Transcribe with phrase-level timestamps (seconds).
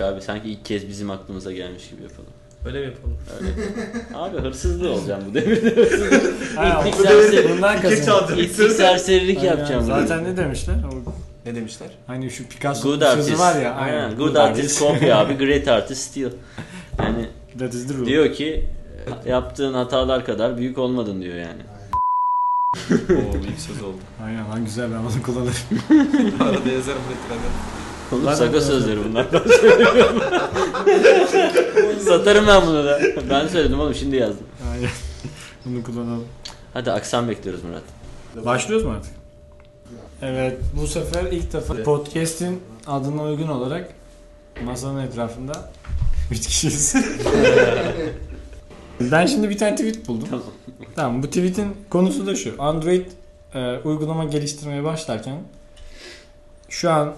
[0.00, 0.20] yok abi.
[0.22, 2.30] Sanki ilk kez bizim aklımıza gelmiş gibi yapalım.
[2.66, 3.16] Öyle mi yapalım?
[3.40, 3.50] Öyle.
[4.14, 6.56] abi hırsızlığı olacağım bu devirde hırsızlık.
[6.56, 8.38] Ha, İlk bu serseri- bundan İki kazanıyor.
[8.38, 9.50] İlk serserilik Aynen.
[9.50, 9.82] yapacağım.
[9.82, 10.32] bu Zaten devirde.
[10.32, 10.74] ne demişler?
[11.06, 11.12] O,
[11.46, 11.88] Ne demişler?
[12.06, 13.38] hani şu Picasso Good sözü artist.
[13.38, 13.74] var ya.
[13.74, 14.16] Aynen.
[14.16, 15.34] Good artist copy abi.
[15.38, 16.30] Great artist steal.
[16.98, 17.26] Yani
[17.58, 18.06] That is the rule.
[18.06, 18.64] diyor ki
[19.26, 21.62] yaptığın hatalar kadar büyük olmadın diyor yani.
[23.10, 23.96] Oo büyük söz oldu.
[24.24, 25.54] Aynen lan güzel ben bunu kullanırım.
[26.40, 27.48] Arada yazarım retrada.
[28.12, 28.60] Oğlum öyle.
[28.60, 29.26] sözleri bunlar.
[29.32, 29.40] Ben.
[31.98, 33.00] Satarım ben bunu da.
[33.30, 34.46] Ben söyledim oğlum şimdi yazdım.
[34.72, 34.90] Aynen.
[35.64, 36.24] bunu kullanalım.
[36.74, 37.82] Hadi aksan bekliyoruz Murat.
[38.46, 39.12] Başlıyoruz mu artık?
[40.22, 43.90] Evet bu sefer ilk defa podcast'in adına uygun olarak
[44.64, 45.70] masanın etrafında
[46.30, 46.94] 3 kişiyiz.
[49.00, 50.28] ben şimdi bir tane tweet buldum.
[50.30, 50.44] Tamam.
[50.96, 52.62] Tamam bu tweet'in konusu da şu.
[52.62, 53.06] Android
[53.54, 55.36] e, uygulama geliştirmeye başlarken
[56.68, 57.14] şu an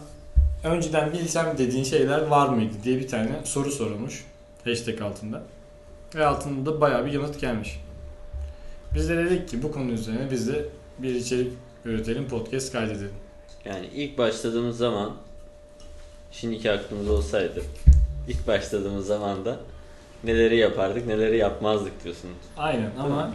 [0.65, 4.25] önceden bilsem dediğin şeyler var mıydı diye bir tane soru sorulmuş
[4.65, 5.43] hashtag altında.
[6.15, 7.81] Ve altında da bayağı bir yanıt gelmiş.
[8.95, 10.65] Biz de dedik ki bu konu üzerine biz de
[10.99, 11.53] bir içerik
[11.85, 13.13] üretelim, podcast kaydedelim.
[13.65, 15.13] Yani ilk başladığımız zaman
[16.33, 17.63] şimdiki aklımız olsaydı
[18.29, 19.57] ilk başladığımız zaman da
[20.25, 22.35] neleri yapardık neleri yapmazdık diyorsunuz.
[22.57, 23.31] Aynen ama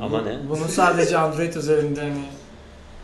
[0.00, 0.38] Ama bu- ne?
[0.48, 2.18] Bunu sadece Android üzerinde hani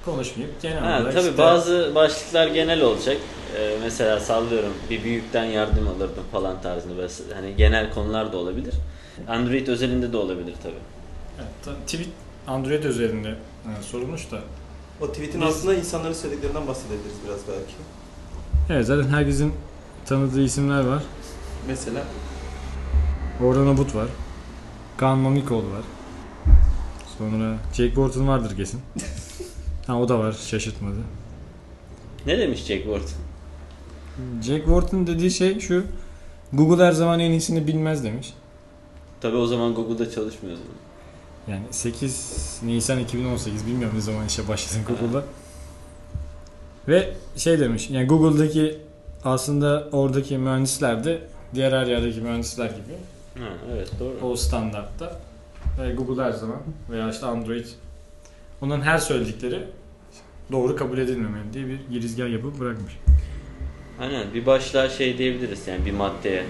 [0.05, 3.16] konuşmayıp genel Ha, olarak tabii işte- bazı başlıklar genel olacak.
[3.58, 6.96] Ee, mesela sallıyorum bir büyükten yardım alırdım falan tarzında.
[6.96, 8.74] Böyle Hani genel konular da olabilir.
[9.28, 10.74] Android özelinde de olabilir tabii.
[11.38, 12.08] Evet, tweet
[12.46, 14.38] Android üzerinde e, sorulmuş da
[15.00, 17.74] O tweet'in Biz- altında insanların söylediklerinden bahsedebiliriz biraz belki.
[18.70, 19.52] Evet zaten herkesin
[20.06, 21.02] tanıdığı isimler var.
[21.68, 22.00] Mesela
[23.44, 24.08] Orhan Abut var.
[24.96, 25.83] Kaan Mamikoğlu var.
[27.18, 28.80] Sonra Jake Borton vardır kesin.
[29.86, 30.96] ha o da var şaşırtmadı.
[32.27, 33.08] Ne demiş Jack Ward?
[34.42, 35.84] Jack Wharton dediği şey şu.
[36.52, 38.34] Google her zaman en iyisini bilmez demiş.
[39.20, 40.61] Tabii o zaman Google'da çalışmıyordu.
[41.48, 45.24] Yani 8 Nisan 2018 bilmiyorum ne zaman işe başladın Google'da.
[46.89, 48.78] Ve şey demiş yani Google'daki
[49.24, 51.23] aslında oradaki mühendisler de
[51.55, 52.94] diğer her yerdeki mühendisler gibi
[53.39, 54.27] Ha, evet doğru.
[54.33, 55.20] o standartta
[55.83, 56.58] ve Google her zaman
[56.90, 57.67] veya işte Android
[58.61, 59.65] onların her söyledikleri
[60.53, 62.92] doğru kabul edilmemeli diye bir girizgah yapıp bırakmış.
[64.01, 66.45] Aynen bir başlığa şey diyebiliriz yani bir maddeye.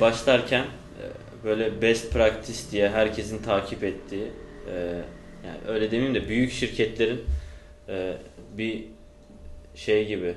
[0.00, 1.04] Başlarken e,
[1.44, 4.28] böyle best practice diye herkesin takip ettiği
[4.72, 5.02] e,
[5.46, 7.20] yani öyle demeyeyim de büyük şirketlerin
[7.88, 8.16] e,
[8.58, 8.84] bir
[9.74, 10.34] şey gibi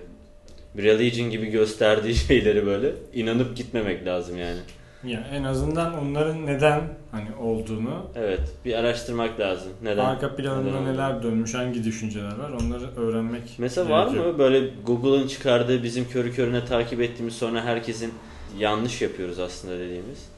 [0.78, 4.60] bir religion gibi gösterdiği şeyleri böyle inanıp gitmemek lazım yani.
[5.04, 9.72] Yani en azından onların neden hani olduğunu, Evet bir araştırmak lazım.
[9.84, 10.06] Neden?
[10.06, 14.26] arka planında neden neler dönmüş, hangi düşünceler var onları öğrenmek Mesela var gerekiyor.
[14.34, 18.14] mı böyle Google'ın çıkardığı bizim körü körüne takip ettiğimiz sonra herkesin
[18.58, 20.30] yanlış yapıyoruz aslında dediğimiz?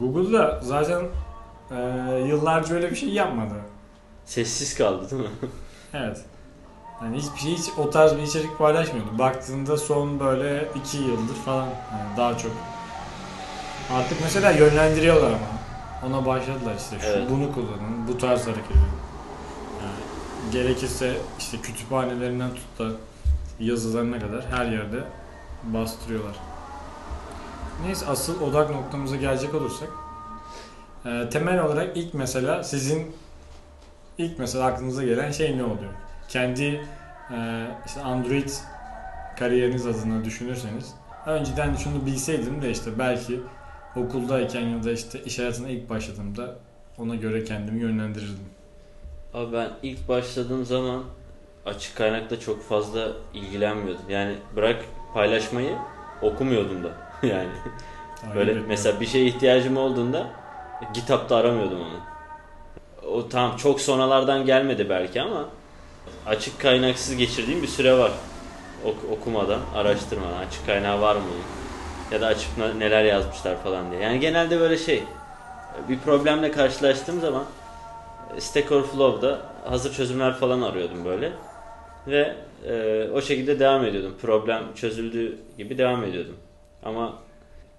[0.00, 1.02] Google'da zaten
[1.70, 1.76] e,
[2.28, 3.54] yıllarca öyle bir şey yapmadı.
[4.24, 5.28] Sessiz kaldı değil mi?
[5.94, 6.20] Evet.
[7.02, 9.18] Yani hiçbir şey hiç o tarz bir içerik paylaşmıyordu.
[9.18, 12.50] Baktığında son böyle iki yıldır falan yani daha çok.
[13.92, 15.60] Artık mesela yönlendiriyorlar ama.
[16.06, 17.30] Ona başladılar işte şu Evet.
[17.30, 18.80] bunu kullanın, bu tarz hareket edin.
[19.82, 22.96] Yani gerekirse işte kütüphanelerinden tut da
[23.60, 25.04] yazılarına kadar her yerde
[25.62, 26.36] bastırıyorlar.
[27.86, 29.88] Neyse asıl odak noktamıza gelecek olursak
[31.06, 33.16] e, temel olarak ilk mesela sizin
[34.18, 35.92] ilk mesela aklınıza gelen şey ne oluyor?
[36.28, 36.86] Kendi
[37.34, 38.48] e, işte Android
[39.38, 40.94] kariyeriniz adına düşünürseniz
[41.26, 43.40] önceden şunu bilseydim de işte belki
[43.96, 46.54] okuldayken ya da işte iş hayatına ilk başladığımda
[46.98, 48.50] ona göre kendimi yönlendirirdim.
[49.34, 51.02] Abi ben ilk başladığım zaman
[51.66, 54.04] açık kaynakla çok fazla ilgilenmiyordum.
[54.10, 54.84] Yani bırak
[55.14, 55.74] paylaşmayı
[56.22, 56.88] okumuyordum da
[57.26, 57.50] yani.
[58.20, 58.68] Takip Böyle etmiyorum.
[58.68, 60.26] mesela bir şeye ihtiyacım olduğunda
[60.94, 62.00] GitHub'da aramıyordum onu.
[63.14, 65.44] O tam çok sonralardan gelmedi belki ama
[66.26, 68.12] açık kaynaksız geçirdiğim bir süre var.
[68.84, 71.22] Ok- okumadan, araştırmadan açık kaynağı var mı?
[72.12, 74.00] Ya da açıp ne- neler yazmışlar falan diye.
[74.02, 75.04] Yani genelde böyle şey
[75.88, 77.44] bir problemle karşılaştığım zaman
[78.38, 81.32] Stack Overflow'da hazır çözümler falan arıyordum böyle.
[82.06, 82.34] Ve
[82.68, 84.16] e, o şekilde devam ediyordum.
[84.22, 86.36] Problem çözüldüğü gibi devam ediyordum.
[86.82, 87.14] Ama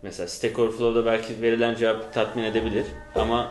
[0.02, 2.86] mesela Stack Overflow'da belki verilen cevap tatmin edebilir.
[3.16, 3.48] Ama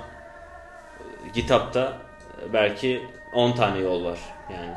[1.26, 1.92] e, GitHub'da
[2.52, 3.02] belki
[3.34, 4.18] 10 tane yol var
[4.52, 4.72] yani.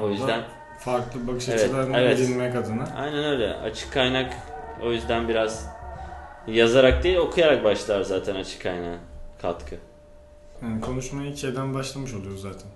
[0.00, 0.40] O yüzden
[0.78, 2.20] farklı bakış Evet, açılarını evet.
[2.20, 2.84] edinmek adına.
[2.96, 3.54] aynen öyle.
[3.54, 4.32] Açık kaynak
[4.82, 5.66] o yüzden biraz
[6.46, 8.98] yazarak değil okuyarak başlar zaten açık kaynağa
[9.42, 9.76] katkı.
[10.62, 12.68] Yani konuşmaya ilk şeyden başlamış oluyoruz zaten.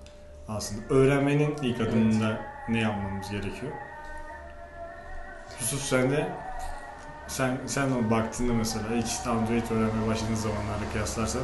[0.48, 3.72] Aslında öğrenmenin ilk adımında ne yapmamız gerekiyor?
[5.60, 6.28] Yusuf sen de
[7.28, 11.42] sen sen o baktığında mesela ilk Android öğrenmeye başladığın zamanlarla kıyaslarsan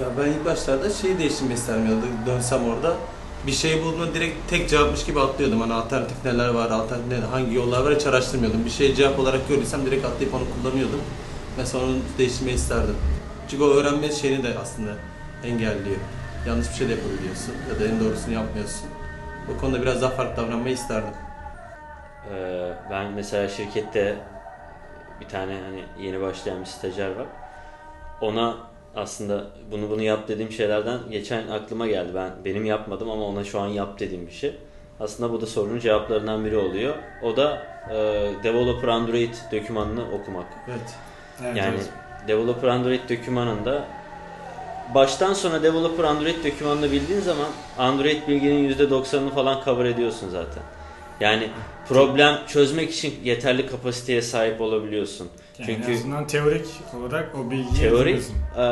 [0.00, 2.96] Ya ben ilk başlarda şeyi değiştirmeyi isterdim ya da dönsem orada.
[3.46, 5.60] Bir şey bulduğumda direkt tek cevapmış gibi atlıyordum.
[5.60, 8.64] Hani alternatif neler var, alternatif ne- hangi yollar var hiç araştırmıyordum.
[8.64, 11.00] Bir şey cevap olarak gördüysem direkt atlayıp onu kullanıyordum.
[11.56, 12.96] Mesela onu değiştirmeyi isterdim.
[13.48, 14.90] Çünkü o öğrenme şeyini de aslında
[15.44, 15.96] engelliyor.
[16.46, 18.86] Yanlış bir şey de yapabiliyorsun ya da en doğrusunu yapmıyorsun.
[19.56, 21.14] O konuda biraz daha farklı davranmayı isterdim.
[22.34, 24.16] Ee, ben mesela şirkette
[25.20, 27.26] bir tane hani yeni başlayan bir stajyer var.
[28.20, 28.56] Ona
[28.96, 32.12] aslında bunu bunu yap dediğim şeylerden geçen aklıma geldi.
[32.14, 34.54] Ben benim yapmadım ama ona şu an yap dediğim bir şey.
[35.00, 36.94] Aslında bu da sorunun cevaplarından biri oluyor.
[37.22, 37.94] O da e,
[38.44, 40.46] Developer Android dokümanını okumak.
[40.68, 40.94] Evet.
[41.42, 41.90] evet, Yani evet.
[42.28, 43.84] Developer Android dokümanında
[44.94, 47.46] baştan sona Developer Android dokümanını bildiğin zaman
[47.78, 50.62] Android bilginin %90'ını falan cover ediyorsun zaten.
[51.20, 51.48] Yani
[51.88, 55.28] problem çözmek için yeterli kapasiteye sahip olabiliyorsun.
[55.58, 56.66] Yani çünkü- en azından teorik
[57.00, 58.22] olarak o bilgiyi Teorik
[58.58, 58.62] e,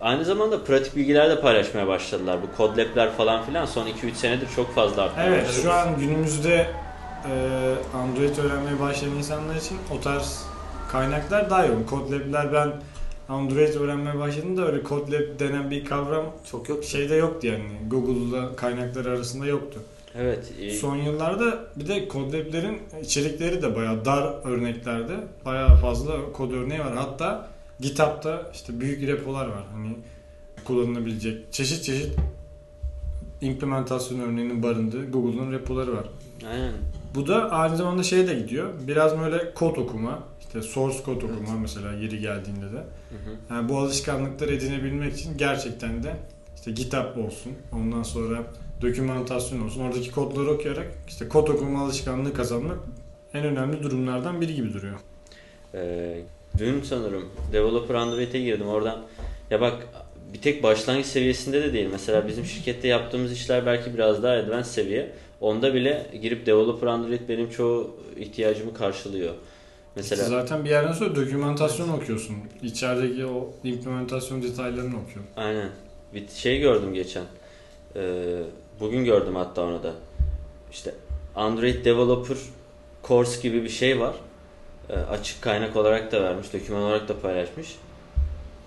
[0.00, 2.38] aynı zamanda pratik bilgiler de paylaşmaya başladılar.
[2.42, 5.20] Bu Code Lab'ler falan filan son 2-3 senedir çok fazla arttı.
[5.26, 6.66] Evet şu an günümüzde
[7.30, 10.42] e, Android öğrenmeye başlayan insanlar için o tarz
[10.92, 11.86] kaynaklar daha yoğun.
[11.90, 12.72] CodeLab'ler ben
[13.28, 16.84] Android öğrenmeye başladığımda öyle CodeLab denen bir kavram Çok yok.
[16.84, 17.62] şeyde yoktu yani.
[17.90, 19.80] Google'da kaynakları arasında yoktu.
[20.18, 20.52] Evet.
[20.60, 25.14] e, Son yıllarda bir de CodeLab'lerin içerikleri de bayağı dar örneklerde
[25.44, 26.94] bayağı fazla kod örneği var.
[26.96, 27.48] Hatta
[27.80, 29.64] GitHub'da işte büyük repolar var.
[29.72, 29.96] Hani
[30.64, 32.14] kullanılabilecek çeşit çeşit
[33.40, 36.08] implementasyon örneğinin barındığı Google'ın repoları var.
[36.50, 36.72] Aynen.
[37.14, 38.72] Bu da aynı zamanda şeye de gidiyor.
[38.86, 42.76] Biraz böyle kod okuma, işte source kod okuma mesela yeri geldiğinde de.
[42.76, 43.54] Hı hı.
[43.54, 46.16] Yani bu alışkanlıkları edinebilmek için gerçekten de
[46.56, 48.44] işte GitHub olsun, ondan sonra
[48.82, 52.78] dokümantasyon olsun, oradaki kodları okuyarak işte kod okuma alışkanlığı kazanmak
[53.34, 54.96] en önemli durumlardan biri gibi duruyor.
[55.74, 56.20] Ee,
[56.58, 59.02] dün sanırım Developer Android'e girdim oradan.
[59.50, 59.86] Ya bak
[60.32, 61.88] bir tek başlangıç seviyesinde de değil.
[61.92, 65.12] Mesela bizim şirkette yaptığımız işler belki biraz daha advanced seviye.
[65.40, 69.34] Onda bile girip Developer Android benim çoğu ihtiyacımı karşılıyor.
[69.96, 72.36] Mesela İşte zaten bir yerden sonra dokümantasyon okuyorsun.
[72.62, 75.26] İçerideki o implementasyon detaylarını okuyorsun.
[75.36, 75.68] aynen.
[76.14, 77.24] Bir şey gördüm geçen.
[77.96, 78.42] Ee,
[78.80, 79.92] bugün gördüm hatta onu da.
[80.72, 80.94] İşte
[81.36, 82.36] Android Developer
[83.04, 84.14] Course gibi bir şey var.
[84.90, 87.76] Ee, açık kaynak olarak da vermiş, doküman olarak da paylaşmış.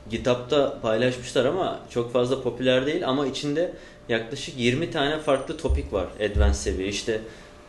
[0.09, 3.73] GitHub'da paylaşmışlar ama çok fazla popüler değil ama içinde
[4.09, 6.87] yaklaşık 20 tane farklı topik var advanced seviye.
[6.87, 7.21] İşte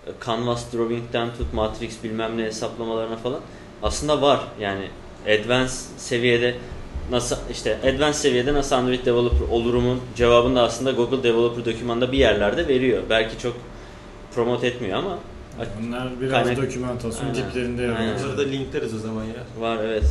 [0.07, 3.41] e, Canvas Drawing'den tut Matrix bilmem ne hesaplamalarına falan.
[3.83, 4.89] Aslında var yani
[5.25, 6.55] advanced seviyede
[7.11, 12.19] nasıl işte advanced seviyede nasıl Android developer olurumun cevabını da aslında Google Developer dokümanında bir
[12.19, 13.03] yerlerde veriyor.
[13.11, 13.57] Belki çok
[14.35, 15.19] promote etmiyor ama
[15.83, 17.49] Bunlar biraz Kaynak- dokümantasyon Aynen.
[17.49, 18.15] diplerinde yer alıyor.
[18.25, 19.61] Bunları da linkleriz o zaman ya.
[19.63, 20.05] var evet.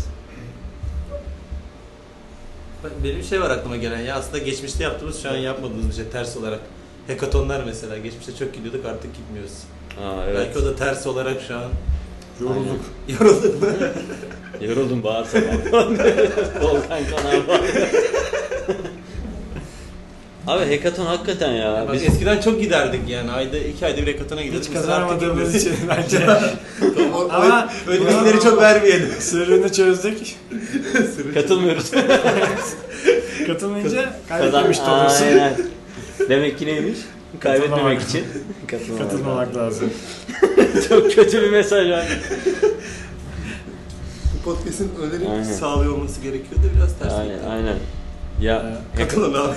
[2.84, 6.06] Ben- Benim şey var aklıma gelen ya aslında geçmişte yaptığımız şu an yapmadığımız bir şey
[6.12, 6.60] ters olarak.
[7.08, 9.54] Hekatonlar mesela geçmişte çok gidiyorduk artık gitmiyoruz.
[10.04, 10.36] Aa, evet.
[10.48, 11.64] Belki o da ters olarak şu an
[12.42, 12.80] Yorulduk.
[13.08, 13.64] yorulduk.
[14.62, 15.44] Yoruldum bağır sabah.
[16.62, 17.62] Volkan kanağı var.
[20.48, 21.86] Abi hackathon hakikaten ya.
[21.88, 24.70] Bak, Biz eskiden çok giderdik yani ayda iki ayda bir hekatona gidiyorduk.
[24.70, 26.20] Hiç kazanamadığımız için bence.
[27.32, 29.10] Ama bilgileri çok vermeyelim.
[29.20, 30.18] Sırrını çözdük.
[31.34, 31.92] katılmıyoruz.
[33.48, 34.14] Katılmayınca Kazan.
[34.30, 35.26] kaybetmemiş olursun.
[35.26, 35.54] Aynen.
[36.30, 36.98] Demek ki neymiş?
[37.40, 38.26] Kaybetmemek için.
[38.68, 39.12] Katılmamak.
[39.12, 39.90] Katılmamak lazım.
[40.90, 42.06] Çok kötü bir mesaj var.
[44.34, 47.14] Bu podcast'in öyle sağlıyor olması gerekiyordu biraz ters.
[47.14, 47.76] Aynen, aynen.
[48.42, 49.54] Ya Katılın abi.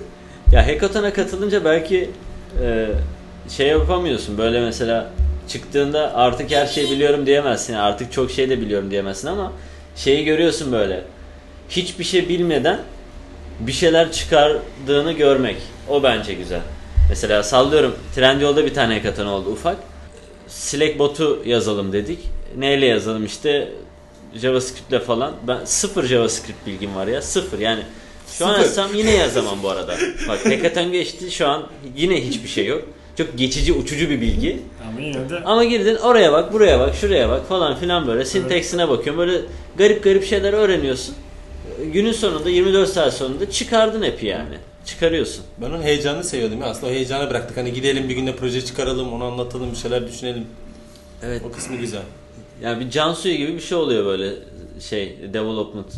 [0.52, 2.10] ya hackathon'a katılınca belki
[2.62, 2.88] e,
[3.48, 4.38] şey yapamıyorsun.
[4.38, 5.12] Böyle mesela
[5.48, 7.74] çıktığında artık her şeyi biliyorum diyemezsin.
[7.74, 9.52] Artık çok şey de biliyorum diyemezsin ama
[9.96, 11.04] şeyi görüyorsun böyle.
[11.68, 12.80] Hiçbir şey bilmeden
[13.60, 15.56] bir şeyler çıkardığını görmek.
[15.88, 16.60] O bence güzel.
[17.08, 19.76] Mesela sallıyorum Trendyol'da bir tane hackathon oldu ufak.
[20.48, 22.18] Slack botu yazalım dedik.
[22.56, 23.72] Neyle yazalım işte
[24.34, 25.32] JavaScript'le falan.
[25.48, 27.22] Ben sıfır JavaScript bilgim var ya.
[27.22, 27.82] Sıfır yani.
[28.38, 28.68] Şu an Sıfır.
[28.68, 29.96] açsam yine yazamam bu arada.
[30.28, 32.82] Bak hackathon geçti şu an yine hiçbir şey yok.
[33.18, 34.62] Çok geçici uçucu bir bilgi.
[34.88, 38.88] Ama yine de Ama girdin oraya bak buraya bak şuraya bak falan filan böyle sinteksine
[38.88, 39.18] bakıyorum.
[39.20, 39.40] Böyle
[39.76, 41.14] garip garip şeyler öğreniyorsun.
[41.92, 44.54] Günün sonunda 24 saat sonunda çıkardın app'i yani.
[44.86, 45.44] Çıkarıyorsun.
[45.60, 46.66] Ben onun heyecanını seviyordum ya.
[46.66, 47.56] Aslında o heyecanı bıraktık.
[47.56, 50.46] Hani gidelim bir günde proje çıkaralım, onu anlatalım, bir şeyler düşünelim.
[51.22, 51.42] Evet.
[51.44, 52.02] O kısmı güzel.
[52.62, 54.34] Yani bir can suyu gibi bir şey oluyor böyle
[54.80, 55.94] şey development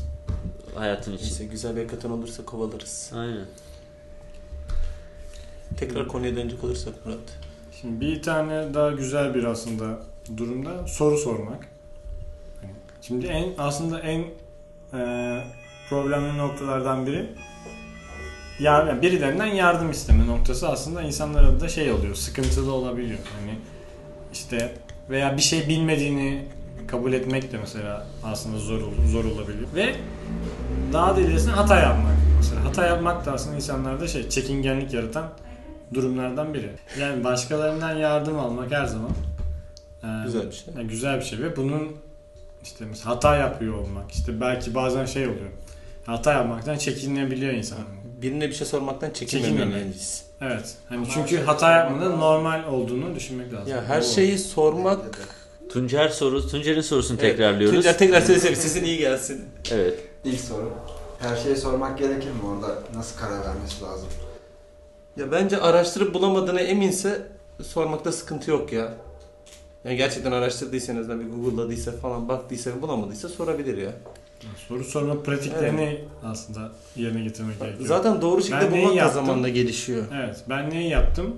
[0.75, 1.25] hayatın için.
[1.25, 3.12] Neyse güzel bir hekaton olursa kovalarız.
[3.14, 3.47] Aynen.
[5.76, 7.18] Tekrar konuya dönecek olursak Murat.
[7.80, 9.99] Şimdi bir tane daha güzel bir aslında
[10.37, 11.68] durumda soru sormak.
[12.61, 14.25] Hani Şimdi en aslında en
[14.95, 15.45] e,
[15.88, 17.26] problemli noktalardan biri
[18.61, 23.19] yani birilerinden yardım isteme noktası aslında insanlara da şey oluyor, sıkıntılı olabiliyor.
[23.41, 23.59] Hani
[24.33, 24.73] işte
[25.11, 26.45] veya bir şey bilmediğini
[26.87, 28.81] kabul etmek de mesela aslında zor
[29.12, 29.69] zor olabiliyor.
[29.75, 29.95] Ve
[30.93, 32.17] daha da ilerisine hata yapmak.
[32.37, 35.29] Mesela hata yapmak da aslında insanlarda şey çekingenlik yaratan
[35.95, 36.71] durumlardan biri.
[37.00, 39.11] Yani başkalarından yardım almak her zaman
[40.03, 40.75] e, Güzel bir şey.
[40.77, 41.88] yani güzel bir şey ve bunun
[42.62, 45.50] işte mesela hata yapıyor olmak işte belki bazen şey oluyor.
[46.07, 47.79] Hata yapmaktan çekinebiliyor insan.
[48.23, 50.25] Birine bir şey sormaktan çekinmemeliyiz.
[50.41, 50.77] Evet.
[50.89, 53.69] Hani çünkü hata yapmanın normal olduğunu düşünmek lazım.
[53.69, 54.11] Ya her Doğru.
[54.11, 55.21] şeyi sormak...
[55.69, 57.75] Tuncer soru, Tuncer'in sorusunu Evet, tekrarlıyoruz.
[57.75, 59.45] Tuncer tekrar söylesene sesin iyi gelsin.
[59.71, 59.99] Evet.
[60.25, 60.73] İlk soru.
[61.19, 62.41] Her şeyi sormak gerekir mi?
[62.49, 64.09] Orada nasıl karar vermesi lazım?
[65.17, 67.27] Ya bence araştırıp bulamadığına eminse
[67.63, 68.95] sormakta sıkıntı yok ya.
[69.85, 73.93] Yani gerçekten araştırdıysa en azından bir Google'ladıysa falan baktıysa bulamadıysa sorabilir ya.
[74.68, 77.88] Soru sorma pratiklerini aslında yerine getirmek gerekiyor.
[77.88, 80.04] Zaten doğru şekilde Ben bulmak da zamanla gelişiyor.
[80.14, 80.37] Evet.
[80.49, 81.37] Ben neyi yaptım?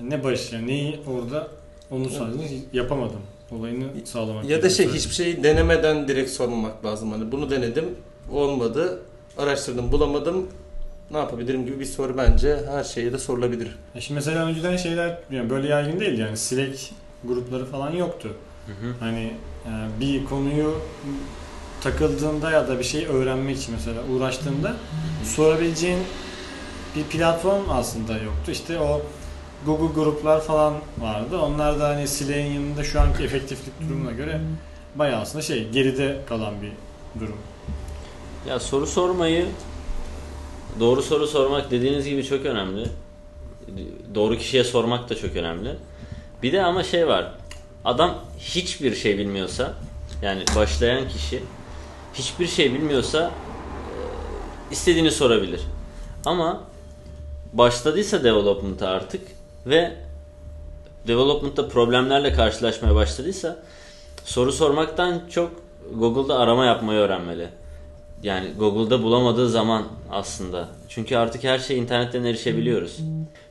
[0.00, 1.48] Ne baş yani neyi orada
[1.90, 3.20] onu sadece yapamadım.
[3.50, 7.12] Olayını sağlamak Ya da şey hiçbir şeyi denemeden direkt sormamak lazım.
[7.12, 7.84] Hani bunu denedim,
[8.32, 9.02] olmadı,
[9.38, 10.48] araştırdım, bulamadım.
[11.10, 13.68] Ne yapabilirim gibi bir soru bence her şeye de sorulabilir.
[13.94, 16.90] Ya şimdi mesela önceden şeyler yani böyle yaygın değil yani Slack
[17.24, 18.28] grupları falan yoktu.
[18.66, 18.94] Hı hı.
[19.00, 19.32] Hani
[19.66, 20.74] e, bir konuyu
[21.84, 24.76] takıldığında ya da bir şey öğrenmek için mesela uğraştığında
[25.24, 25.98] sorabileceğin
[26.96, 28.50] bir platform aslında yoktu.
[28.50, 29.02] İşte o
[29.66, 31.38] Google gruplar falan vardı.
[31.38, 34.40] Onlar da hani Slack'in yanında şu anki efektiflik durumuna göre
[34.94, 36.72] bayağı aslında şey geride kalan bir
[37.20, 37.36] durum.
[38.48, 39.46] Ya soru sormayı
[40.80, 42.86] doğru soru sormak dediğiniz gibi çok önemli.
[44.14, 45.76] Doğru kişiye sormak da çok önemli.
[46.42, 47.32] Bir de ama şey var.
[47.84, 49.74] Adam hiçbir şey bilmiyorsa
[50.22, 51.42] yani başlayan kişi
[52.14, 55.60] hiçbir şey bilmiyorsa e, istediğini sorabilir.
[56.24, 56.60] Ama
[57.52, 59.22] başladıysa development'a artık
[59.66, 59.92] ve
[61.06, 63.56] development'ta problemlerle karşılaşmaya başladıysa
[64.24, 65.50] soru sormaktan çok
[65.94, 67.48] Google'da arama yapmayı öğrenmeli.
[68.22, 70.68] Yani Google'da bulamadığı zaman aslında.
[70.88, 72.98] Çünkü artık her şey internetten erişebiliyoruz.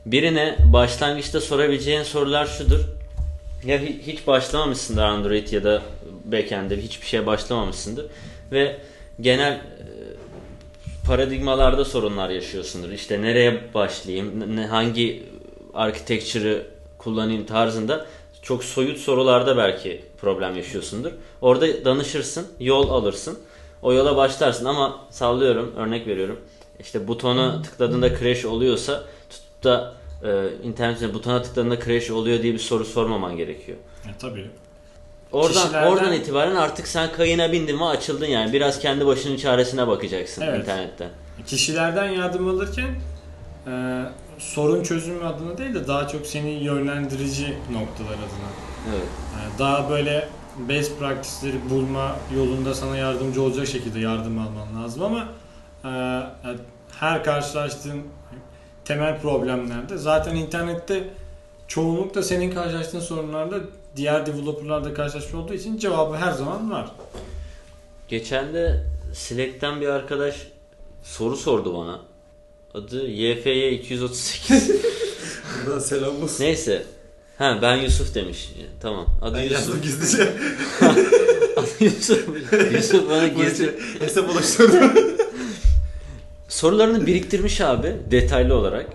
[0.06, 2.80] Birine başlangıçta sorabileceğin sorular şudur.
[3.64, 5.82] Ya hi- hiç başlamamışsındır Android ya da
[6.24, 8.06] backend'de hiçbir şeye başlamamışsındır.
[8.54, 8.76] Ve
[9.20, 9.60] genel e,
[11.06, 12.90] paradigmalarda sorunlar yaşıyorsundur.
[12.90, 15.22] İşte nereye başlayayım, hangi
[15.74, 16.66] architecture'ı
[16.98, 18.06] kullanayım tarzında
[18.42, 21.12] çok soyut sorularda belki problem yaşıyorsundur.
[21.40, 23.38] Orada danışırsın, yol alırsın.
[23.82, 26.40] O yola başlarsın ama sallıyorum, örnek veriyorum.
[26.80, 29.94] İşte butona tıkladığında crash oluyorsa tutup da
[30.24, 33.78] e, internet butona tıkladığında crash oluyor diye bir soru sormaman gerekiyor.
[34.06, 34.50] Ya tabii.
[35.32, 38.52] Oradan Kişilerden- oradan itibaren artık sen kayına bindin mi açıldın yani.
[38.52, 40.60] Biraz kendi başının çaresine bakacaksın Evet.
[40.60, 41.08] internetten.
[41.46, 42.88] Kişilerden yardım alırken
[43.66, 44.02] e,
[44.38, 48.50] sorun çözümü adına değil de daha çok seni yönlendirici noktalar adına.
[48.94, 49.06] Evet.
[49.38, 50.28] Yani daha böyle
[50.68, 55.28] best practice'leri bulma yolunda sana yardımcı olacak şekilde yardım alman lazım ama
[55.84, 55.88] e,
[56.48, 56.58] yani
[57.00, 58.02] her karşılaştığın
[58.84, 61.04] temel problemlerde zaten internette
[61.68, 63.56] çoğunlukla senin karşılaştığın sorunlarda
[63.96, 66.90] diğer developerlar da karşılaşmış olduğu için cevabı her zaman var.
[68.08, 68.84] Geçen de
[69.14, 70.34] Slack'ten bir arkadaş
[71.02, 72.00] soru sordu bana.
[72.74, 74.70] Adı YFY 238.
[75.66, 76.44] Buradan selam olsun.
[76.44, 76.82] Neyse.
[77.38, 78.50] Ha ben Yusuf demiş.
[78.80, 79.06] Tamam.
[79.22, 79.82] Adı Ben Yusuf.
[79.82, 80.22] gizlice.
[81.56, 82.28] Adı Yusuf.
[82.72, 83.78] Yusuf bana gizli.
[84.00, 84.92] hesap oluşturdum.
[86.48, 88.86] Sorularını biriktirmiş abi detaylı olarak.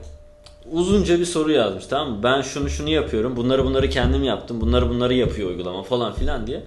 [0.71, 2.23] Uzunca bir soru yazmış tamam mı?
[2.23, 3.35] Ben şunu şunu yapıyorum.
[3.35, 4.61] Bunları bunları kendim yaptım.
[4.61, 6.63] Bunları bunları yapıyor uygulama falan filan diye.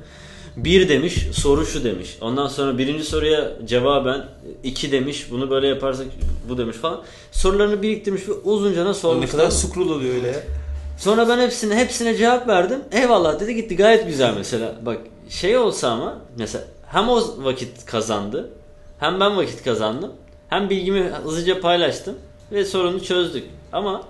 [0.57, 2.17] Bir demiş soru şu demiş.
[2.21, 4.25] Ondan sonra birinci soruya cevaben
[4.65, 5.27] iki demiş.
[5.31, 6.07] Bunu böyle yaparsak
[6.49, 7.03] bu demiş falan.
[7.33, 9.25] Sorularını biriktirmiş ve uzunca sormuş.
[9.25, 10.43] ne kadar scroll oluyor öyle ya.
[10.99, 12.81] Sonra ben hepsine hepsine cevap verdim.
[12.93, 14.75] Eyvallah dedi gitti gayet güzel mesela.
[14.87, 18.51] Bak şey olsa ama mesela hem o vakit kazandı
[18.99, 20.13] hem ben vakit kazandım.
[20.49, 22.15] Hem bilgimi hızlıca paylaştım
[22.53, 23.45] ve sorunu çözdük.
[23.73, 24.03] Ama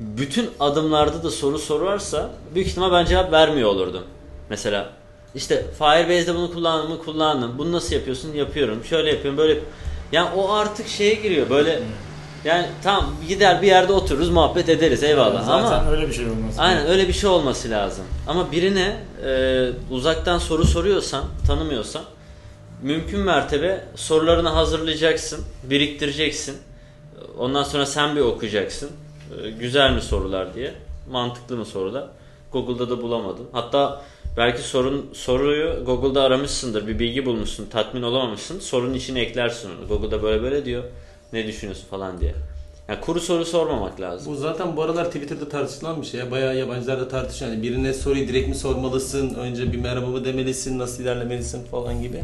[0.00, 4.02] bütün adımlarda da soru sorarsa büyük ihtimal ben cevap vermiyor olurdum.
[4.50, 4.90] Mesela
[5.34, 7.58] işte Firebase'de bunu kullandım mı kullandım.
[7.58, 8.34] Bunu nasıl yapıyorsun?
[8.34, 8.84] Yapıyorum.
[8.84, 9.76] Şöyle yapıyorum böyle yapıyorum.
[10.12, 11.82] Yani o artık şeye giriyor böyle
[12.44, 16.60] yani tamam gider bir yerde otururuz muhabbet ederiz eyvallah Zaten ama öyle bir şey olması.
[16.62, 18.04] Aynen öyle bir şey olması lazım.
[18.26, 22.02] Ama birine e, uzaktan soru soruyorsan, tanımıyorsan
[22.82, 26.56] mümkün mertebe sorularını hazırlayacaksın, biriktireceksin.
[27.38, 28.90] Ondan sonra sen bir okuyacaksın.
[29.42, 30.74] E, güzel mi sorular diye.
[31.10, 32.08] mantıklı mı soruda?
[32.52, 33.46] Google'da da bulamadın.
[33.52, 34.02] Hatta
[34.36, 38.60] belki sorun soruyu Google'da aramışsındır, bir bilgi bulmuşsun, tatmin olamamışsın.
[38.60, 39.88] Sorunun içine eklersin onu.
[39.88, 40.84] Google'da böyle böyle diyor.
[41.32, 42.34] Ne düşünüyorsun falan diye.
[42.88, 44.32] Yani kuru soru sormamak lazım.
[44.32, 46.20] Bu zaten bu aralar Twitter'da tartışılan bir şey.
[46.20, 46.30] ya.
[46.30, 47.50] Bayağı yabancılar da tartışıyor.
[47.50, 52.22] Yani birine soruyu direkt mi sormalısın, önce bir merhaba mı demelisin, nasıl ilerlemelisin falan gibi.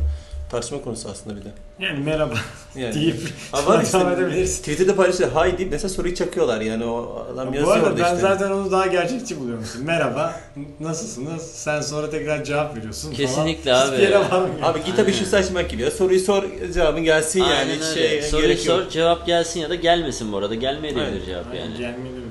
[0.53, 1.49] Tartışma konusu aslında bir de.
[1.79, 2.35] Yani merhaba
[2.77, 2.95] Yani.
[2.95, 3.17] deyip
[3.53, 4.45] devam işte.
[4.45, 5.33] Twitter'da paylaşıyor.
[5.33, 8.21] Hay deyip mesela soruyu çakıyorlar yani o adam Bu yazıyor arada orada ben işte.
[8.21, 9.65] zaten onu daha gerçekçi buluyorum.
[9.83, 10.41] Merhaba,
[10.81, 11.43] nasılsınız?
[11.43, 13.17] Sen sonra tekrar cevap veriyorsun falan.
[13.17, 14.31] Kesinlikle Hiçbir abi.
[14.31, 14.63] varmıyor.
[14.63, 15.91] Abi git bir şey açmak gibi ya.
[15.91, 16.45] Soruyu sor
[16.75, 17.53] cevabın gelsin yani.
[17.53, 18.09] Aynen Hiç öyle.
[18.09, 18.83] şey Soruyu gerek yok.
[18.83, 20.55] sor, cevap gelsin ya da gelmesin bu arada.
[20.55, 21.25] Gelmeyebilir Aynen.
[21.27, 21.79] cevap Aynen, yani.
[21.79, 22.23] gelmeyebilir.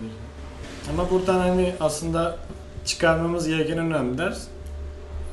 [0.90, 2.38] Ama buradan hani aslında
[2.86, 4.40] çıkarmamız gereken önemli ders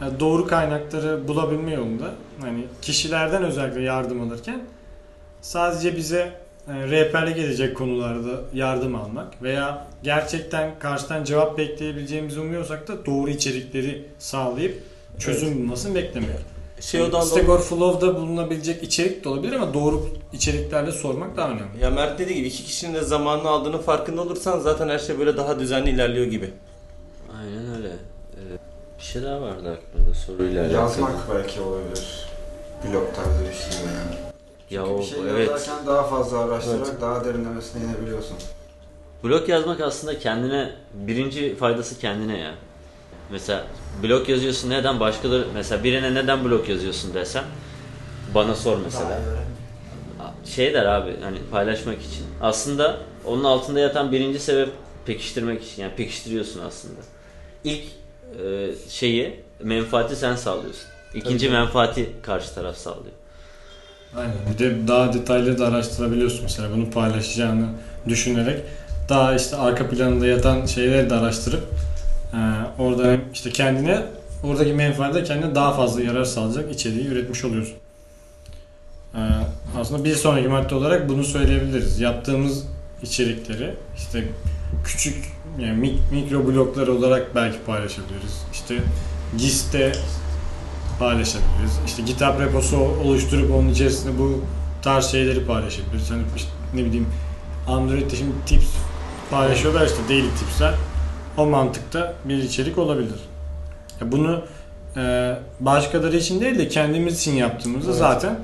[0.03, 4.61] yani doğru kaynakları bulabilme yolunda hani kişilerden özellikle yardım alırken
[5.41, 6.33] sadece bize
[6.69, 14.05] e, rehberlik edecek konularda yardım almak veya gerçekten karşıdan cevap bekleyebileceğimizi umuyorsak da doğru içerikleri
[14.19, 14.83] sağlayıp
[15.19, 16.31] çözüm bulmasını beklemek.
[16.81, 21.83] Şey Yani Stack Overflow'da bulunabilecek içerik de olabilir ama doğru içeriklerle sormak daha önemli.
[21.83, 25.37] Ya Mert dediği gibi iki kişinin de zamanını aldığının farkında olursan zaten her şey böyle
[25.37, 26.51] daha düzenli ilerliyor gibi.
[27.41, 27.68] Aynen
[28.99, 30.81] bir şey daha vardı aklımda soruyla alakalı.
[30.83, 32.29] Yazmak belki olabilir.
[32.85, 34.17] Blog tarzı bir şey yani.
[34.71, 35.49] Ya Çünkü o bir şey evet.
[35.51, 37.01] yazarken daha fazla araştırarak Evet.
[37.01, 38.37] daha derinlemesine inebiliyorsun.
[39.25, 42.55] Blog yazmak aslında kendine birinci faydası kendine ya.
[43.31, 43.65] Mesela
[44.03, 47.45] blog yazıyorsun neden başkaları mesela birine neden blog yazıyorsun desem
[48.35, 49.21] bana sor mesela.
[50.45, 52.27] Şey der abi hani paylaşmak için.
[52.43, 54.69] Aslında onun altında yatan birinci sebep
[55.07, 55.83] pekiştirmek için.
[55.83, 57.01] Yani pekiştiriyorsun aslında.
[57.65, 57.85] İlk
[58.45, 60.87] e, şeyi menfaati sen sağlıyorsun.
[61.15, 61.57] İkinci Tabii.
[61.57, 63.13] menfaati karşı taraf sağlıyor.
[64.17, 64.35] Aynen.
[64.53, 67.69] Bir de daha detaylı da araştırabiliyorsun mesela bunu paylaşacağını
[68.09, 68.61] düşünerek
[69.09, 71.63] daha işte arka planında yatan şeyleri de araştırıp
[72.33, 72.39] e,
[72.83, 74.03] orada işte kendine
[74.45, 77.77] oradaki menfaatle kendine daha fazla yarar sağlayacak içeriği üretmiş oluyorsun.
[79.15, 79.21] E,
[79.77, 82.01] aslında bir sonraki madde olarak bunu söyleyebiliriz.
[82.01, 82.65] Yaptığımız
[83.03, 84.25] içerikleri işte
[84.85, 85.25] küçük
[85.59, 88.43] yani mik- mikro bloklar olarak belki paylaşabiliriz.
[88.53, 88.79] İşte
[89.39, 89.93] GIS'te
[90.99, 91.79] paylaşabiliriz.
[91.87, 94.41] İşte GitHub reposu oluşturup onun içerisinde bu
[94.83, 96.11] tarz şeyleri paylaşabiliriz.
[96.11, 97.07] Hani işte ne bileyim
[97.69, 98.67] Android'de şimdi tips
[99.31, 100.75] paylaşıyorlar işte daily tipsler.
[101.37, 103.21] O mantıkta bir içerik olabilir.
[104.01, 104.43] Ya bunu
[104.97, 107.99] e, başkaları için değil de kendimiz için yaptığımızda Evet.
[108.01, 108.39] zaten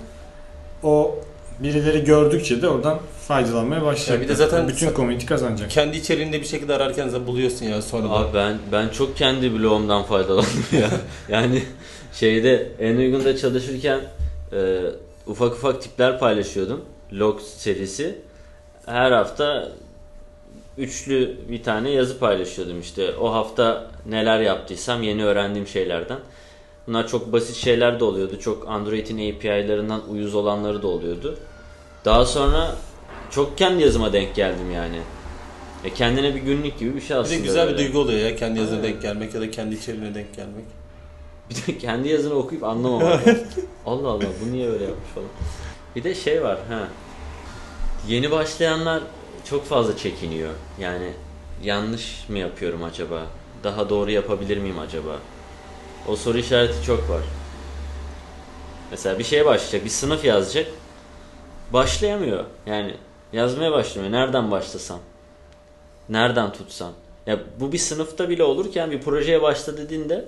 [0.83, 1.15] o
[1.61, 4.15] birileri gördükçe de oradan faydalanmaya başlayacak.
[4.15, 5.71] Ya bir de zaten- bütün community kazanacak.
[5.71, 8.09] Kendi içeriğinde bir şekilde ararken zaten buluyorsun ya sonra.
[8.09, 10.91] Abi ben ben çok kendi blogumdan faydalandım ya.
[11.29, 11.63] yani
[12.13, 14.01] şeyde en uygunda çalışırken
[14.53, 14.81] e,
[15.27, 16.81] ufak ufak tipler paylaşıyordum.
[17.13, 18.19] Log serisi.
[18.87, 19.69] Her hafta
[20.79, 23.17] üçlü bir tane yazı paylaşıyordum işte.
[23.17, 26.19] O hafta neler yaptıysam yeni öğrendiğim şeylerden.
[26.87, 28.39] Bunlar çok basit şeyler de oluyordu.
[28.41, 31.39] Çok Android'in API'larından uyuz olanları da oluyordu.
[32.05, 32.75] Daha sonra
[33.35, 34.99] çok kendi yazıma denk geldim yani.
[35.85, 37.39] E kendine bir günlük gibi bir şey Bir aslında.
[37.39, 37.85] de güzel bir böyle.
[37.85, 40.65] duygu oluyor ya kendi yazına denk gelmek ya da kendi içeriğine denk gelmek.
[41.51, 43.23] Bir de kendi yazını okuyup anlamamak.
[43.87, 45.29] Allah Allah bu niye böyle yapmış falan.
[45.97, 46.89] Bir de şey var ha.
[48.09, 49.03] Yeni başlayanlar
[49.51, 50.51] çok fazla çekiniyor.
[50.81, 51.11] Yani
[51.63, 53.23] yanlış mı yapıyorum acaba?
[53.65, 55.19] Daha doğru yapabilir miyim acaba?
[56.09, 57.23] O soru işareti çok var.
[58.91, 60.67] Mesela bir şeye başlayacak, bir sınıf yazacak.
[61.73, 62.45] Başlayamıyor.
[62.67, 62.95] Yani
[63.33, 64.13] yazmaya başlamıyor.
[64.13, 64.99] Nereden başlasam?
[66.09, 66.93] Nereden tutsam?
[67.27, 70.25] Ya bu bir sınıfta bile olurken bir projeye başla dediğinde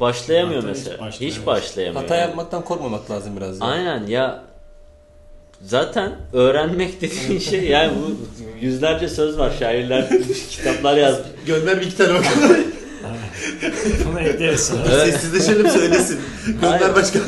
[0.00, 0.96] başlayamıyor Hatta hiç mesela.
[0.96, 1.46] Hiç, başlayamıyor.
[1.46, 2.02] başlayamıyor.
[2.02, 2.26] Hata yani.
[2.28, 3.60] yapmaktan korkmamak lazım biraz.
[3.60, 3.66] ya.
[3.66, 4.42] Aynen ya
[5.62, 8.16] zaten öğrenmek dediğin şey yani bu
[8.60, 10.08] yüzlerce söz var şairler
[10.50, 11.26] kitaplar yazdı.
[11.46, 12.38] Gönder bir iki tane bakalım.
[14.06, 14.20] Bunu.
[14.20, 14.60] Evet.
[14.60, 16.20] Sessizleşelim söylesin.
[16.46, 16.94] Gönder Hayır.
[16.94, 17.18] başka.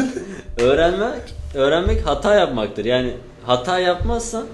[0.59, 1.23] Öğrenmek
[1.55, 2.85] öğrenmek hata yapmaktır.
[2.85, 3.15] Yani
[3.47, 4.47] hata yapmazsan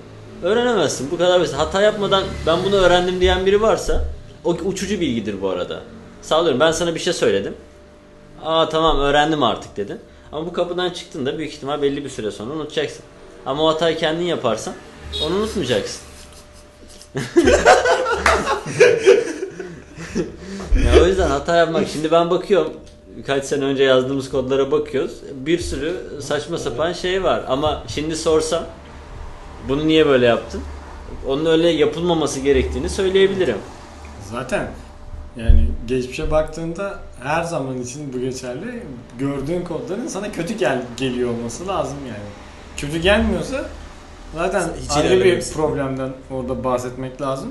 [0.43, 1.11] öğrenemezsin.
[1.11, 1.55] Bu kadar basit.
[1.55, 4.05] Hata yapmadan ben bunu öğrendim diyen biri varsa
[4.45, 5.81] o uçucu bilgidir bu arada.
[6.23, 6.61] Sağlıyorum.
[6.61, 7.55] Ben sana bir şey söyledim.
[8.45, 10.01] Aa tamam öğrendim artık dedin.
[10.33, 13.05] Ama bu kapıdan çıktığında büyük ihtimal belli bir süre sonra unutacaksın.
[13.47, 14.75] Ama o hatayı kendin yaparsan
[15.27, 16.01] onu unutmayacaksın.
[20.85, 21.89] ya o yüzden hata yapmak.
[21.89, 22.73] Şimdi ben bakıyorum
[23.17, 25.13] birkaç sene önce yazdığımız kodlara bakıyoruz.
[25.33, 27.45] Bir sürü saçma sapan şey var.
[27.49, 28.65] Ama şimdi sorsam
[29.69, 30.63] bunu niye böyle yaptın?
[31.27, 33.59] Onun öyle yapılmaması gerektiğini söyleyebilirim.
[34.33, 34.69] Zaten
[35.37, 38.83] yani geçmişe baktığında her zaman için bu geçerli.
[39.19, 42.29] Gördüğün kodların sana kötü gel geliyor olması lazım yani.
[42.77, 43.65] Kötü gelmiyorsa
[44.35, 45.55] zaten Hiç ayrı bir ilerlememişsin.
[45.55, 47.49] problemden orada bahsetmek lazım.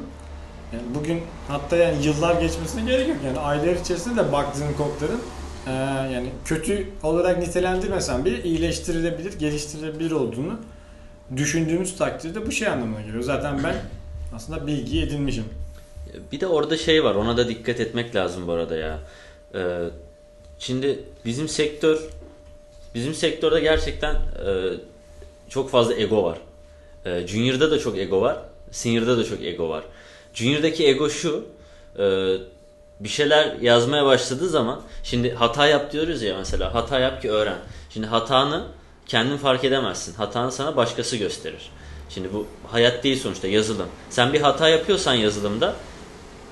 [0.73, 3.17] Yani bugün hatta yani yıllar geçmesine gerek yok.
[3.25, 5.19] Yani aylar içerisinde de baktığın kodların
[5.67, 5.71] e,
[6.13, 10.60] yani kötü olarak nitelendirmesen bile iyileştirilebilir, geliştirilebilir olduğunu
[11.38, 13.24] düşündüğümüz takdirde bu şey anlamına geliyor.
[13.24, 13.76] Zaten ben
[14.36, 15.46] aslında bilgi edinmişim.
[16.32, 19.00] Bir de orada şey var ona da dikkat etmek lazım bu arada ya.
[19.56, 19.90] Ee,
[20.60, 22.00] şimdi bizim sektör
[22.96, 24.74] bizim sektörde gerçekten e,
[25.50, 26.38] çok fazla ego var.
[27.06, 28.38] E, Junior'da da çok ego var.
[28.72, 29.84] Senior'da da çok ego var.
[30.34, 31.46] Junior'daki ego şu
[32.00, 32.36] e,
[33.00, 37.58] bir şeyler yazmaya başladığı zaman şimdi hata yap diyoruz ya mesela hata yap ki öğren.
[37.90, 38.68] Şimdi hatanı
[39.08, 40.13] kendin fark edemezsin.
[40.13, 41.70] Hatanı sana başkası gösterir.
[42.10, 43.88] Şimdi bu hayat değil sonuçta yazılım.
[44.10, 45.76] Sen bir hata yapıyorsan yazılımda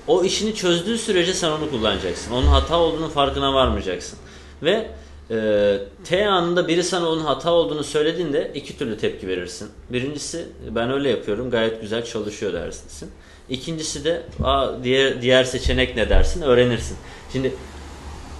[0.06, 2.32] o işini çözdüğü sürece sen onu kullanacaksın.
[2.32, 4.18] Onun hata olduğunun farkına varmayacaksın.
[4.62, 4.90] Ve
[5.30, 9.68] e, T anında biri sana onun hata olduğunu söylediğinde iki türlü tepki verirsin.
[9.90, 13.10] Birincisi ben öyle yapıyorum gayet güzel çalışıyor dersin.
[13.48, 16.96] İkincisi de Aa, diğer, diğer seçenek ne dersin öğrenirsin.
[17.32, 17.54] Şimdi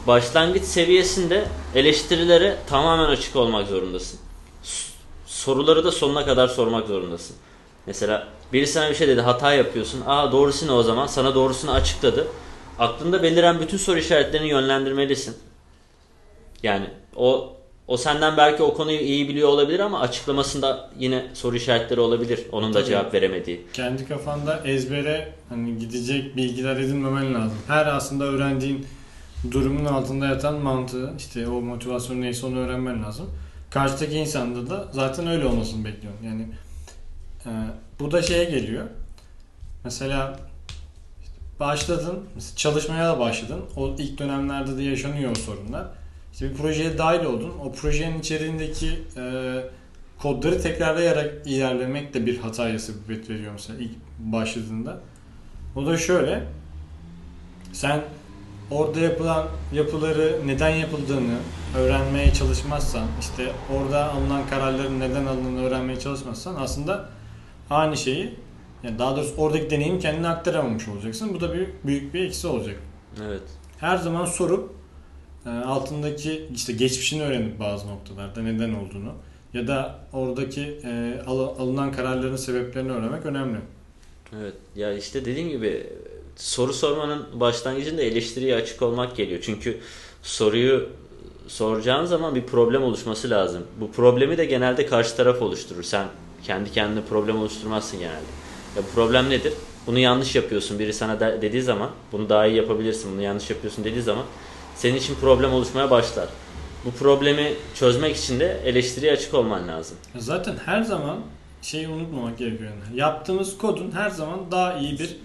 [0.06, 4.20] başlangıç seviyesinde eleştirilere tamamen açık olmak zorundasın.
[4.62, 4.92] S-
[5.26, 7.36] Soruları da sonuna kadar sormak zorundasın.
[7.86, 10.02] Mesela biri sana bir şey dedi hata yapıyorsun.
[10.06, 11.06] Aa doğrusu ne o zaman?
[11.06, 12.26] Sana doğrusunu açıkladı.
[12.78, 15.36] Aklında beliren bütün soru işaretlerini yönlendirmelisin.
[16.62, 16.86] Yani
[17.16, 17.50] o
[17.88, 22.40] o senden belki o konuyu iyi biliyor olabilir ama açıklamasında yine soru işaretleri olabilir.
[22.52, 22.88] Onun da Tabii.
[22.90, 23.66] cevap veremediği.
[23.72, 27.58] Kendi kafanda ezbere hani gidecek bilgiler edinmemen lazım.
[27.66, 28.86] Her aslında öğrendiğin
[29.50, 33.30] durumun altında yatan mantığı, işte o motivasyon neyse onu öğrenmen lazım.
[33.70, 36.20] Karşıdaki insanda da zaten öyle olmasını bekliyorum.
[36.24, 36.48] Yani
[37.46, 37.50] e,
[38.00, 38.86] bu da şeye geliyor.
[39.84, 40.40] Mesela
[41.22, 43.60] işte başladın, mesela çalışmaya da başladın.
[43.76, 45.86] O ilk dönemlerde de yaşanıyor o sorunlar.
[46.32, 47.52] İşte bir projeye dahil oldun.
[47.64, 49.22] O projenin içeriğindeki e,
[50.18, 55.00] kodları tekrarlayarak ilerlemek de bir hataya sebebiyet veriyor mesela ilk başladığında.
[55.76, 56.46] O da şöyle.
[57.72, 58.00] Sen
[58.70, 61.36] orada yapılan yapıları neden yapıldığını
[61.76, 67.08] öğrenmeye çalışmazsan, işte orada alınan kararların neden alındığını öğrenmeye çalışmazsan aslında
[67.70, 68.34] aynı şeyi
[68.82, 71.34] yani daha doğrusu oradaki deneyimi kendine aktaramamış olacaksın.
[71.34, 72.76] Bu da bir büyük bir eksi olacak.
[73.26, 73.42] Evet.
[73.80, 74.72] Her zaman sorup
[75.46, 79.12] e, altındaki işte geçmişini öğrenip bazı noktalarda neden olduğunu
[79.54, 83.58] ya da oradaki e, al- alınan kararların sebeplerini öğrenmek önemli.
[84.40, 84.54] Evet.
[84.76, 85.86] Ya işte dediğim gibi
[86.36, 89.40] soru sormanın başlangıcında eleştiriye açık olmak geliyor.
[89.42, 89.80] Çünkü
[90.22, 90.88] soruyu
[91.48, 93.62] soracağın zaman bir problem oluşması lazım.
[93.80, 95.82] Bu problemi de genelde karşı taraf oluşturur.
[95.82, 96.06] Sen
[96.44, 98.16] kendi kendine problem oluşturmazsın genelde.
[98.76, 99.52] Ya bu problem nedir?
[99.86, 100.78] Bunu yanlış yapıyorsun.
[100.78, 103.12] Biri sana de- dediği zaman bunu daha iyi yapabilirsin.
[103.12, 104.24] Bunu yanlış yapıyorsun dediği zaman
[104.76, 106.28] senin için problem oluşmaya başlar.
[106.84, 109.96] Bu problemi çözmek için de eleştiriye açık olman lazım.
[110.18, 111.18] Zaten her zaman
[111.62, 112.70] şeyi unutmamak gerekiyor.
[112.94, 115.16] Yaptığımız kodun her zaman daha iyi bir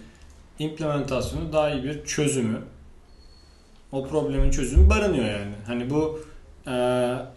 [0.59, 2.61] implementasyonu, daha iyi bir çözümü,
[3.91, 5.53] o problemin çözümü barınıyor yani.
[5.67, 6.19] Hani bu
[6.67, 6.71] e,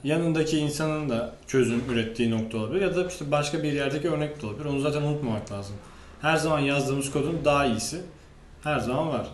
[0.05, 4.47] yanındaki insanın da çözüm ürettiği nokta olabilir ya da işte başka bir yerdeki örnek de
[4.47, 4.65] olabilir.
[4.65, 5.75] Onu zaten unutmamak lazım.
[6.23, 8.01] Her zaman yazdığımız kodun daha iyisi
[8.65, 9.27] her zaman var.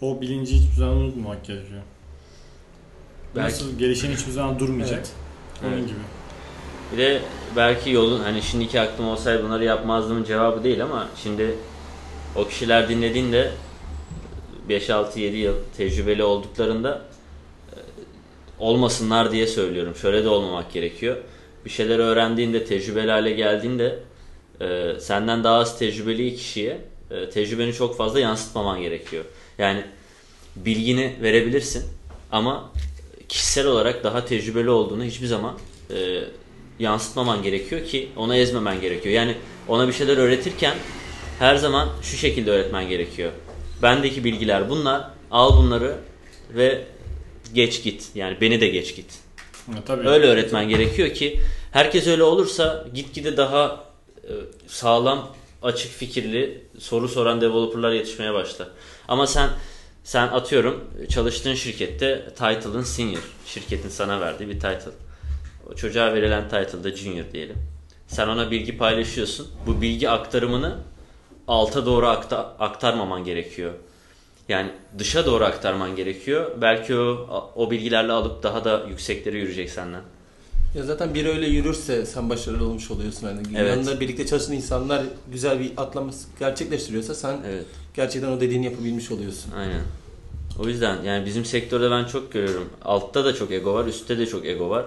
[0.00, 1.82] O bilinci hiçbir zaman unutmamak gerekiyor.
[3.36, 4.98] Belki- Nasıl gelişen hiçbir zaman durmayacak.
[4.98, 5.12] Evet.
[5.64, 5.88] Onun Evet.
[5.88, 5.98] gibi.
[6.92, 7.22] Bir de
[7.56, 11.54] belki yolun hani şimdiki aklım olsaydı bunları yapmazdımın cevabı değil ama şimdi
[12.36, 13.50] o kişiler dinlediğinde
[14.68, 17.02] 5-6-7 yıl tecrübeli olduklarında
[17.70, 17.76] e,
[18.58, 19.94] olmasınlar diye söylüyorum.
[19.94, 21.16] Şöyle de olmamak gerekiyor.
[21.64, 23.98] Bir şeyler öğrendiğinde, tecrübeli hale geldiğinde
[24.60, 26.78] e, senden daha az tecrübeli kişiye
[27.10, 29.24] e, tecrübeni çok fazla yansıtmaman gerekiyor.
[29.58, 29.84] Yani
[30.56, 31.84] bilgini verebilirsin
[32.32, 32.72] ama
[33.28, 35.58] kişisel olarak daha tecrübeli olduğunu hiçbir zaman
[36.78, 39.14] yansıtmaman gerekiyor ki ona ezmemen gerekiyor.
[39.14, 39.36] Yani
[39.68, 40.74] ona bir şeyler öğretirken
[41.38, 43.32] her zaman şu şekilde öğretmen gerekiyor.
[43.82, 45.10] Bendeki bilgiler bunlar.
[45.30, 45.96] Al bunları
[46.50, 46.84] ve
[47.54, 48.10] geç git.
[48.14, 49.18] Yani beni de geç git.
[49.68, 50.08] Ya, tabii.
[50.08, 51.40] Öyle öğretmen gerekiyor ki
[51.72, 53.84] herkes öyle olursa gitgide daha
[54.24, 54.32] e,
[54.66, 58.68] sağlam, açık fikirli soru soran developerlar yetişmeye başlar.
[59.08, 59.50] Ama sen
[60.04, 63.22] sen atıyorum çalıştığın şirkette title'ın senior.
[63.46, 64.92] Şirketin sana verdiği bir title.
[65.70, 67.56] O çocuğa verilen title da junior diyelim.
[68.06, 69.48] Sen ona bilgi paylaşıyorsun.
[69.66, 70.78] Bu bilgi aktarımını
[71.48, 73.72] alta doğru akta- aktarmaman gerekiyor.
[74.48, 76.50] Yani dışa doğru aktarman gerekiyor.
[76.60, 80.00] Belki o o bilgilerle alıp daha da yükseklere yürüyecek senden.
[80.76, 83.26] Ya zaten biri öyle yürürse sen başarılı olmuş oluyorsun.
[83.26, 83.70] Yani Evet.
[83.70, 85.02] yanında birlikte çalışan insanlar
[85.32, 87.64] güzel bir atlama gerçekleştiriyorsa sen Evet.
[87.94, 89.52] gerçekten o dediğini yapabilmiş oluyorsun.
[89.52, 89.82] Aynen.
[90.60, 92.68] O yüzden yani bizim sektörde ben çok görüyorum.
[92.84, 94.86] Altta da çok ego var, üstte de çok ego var.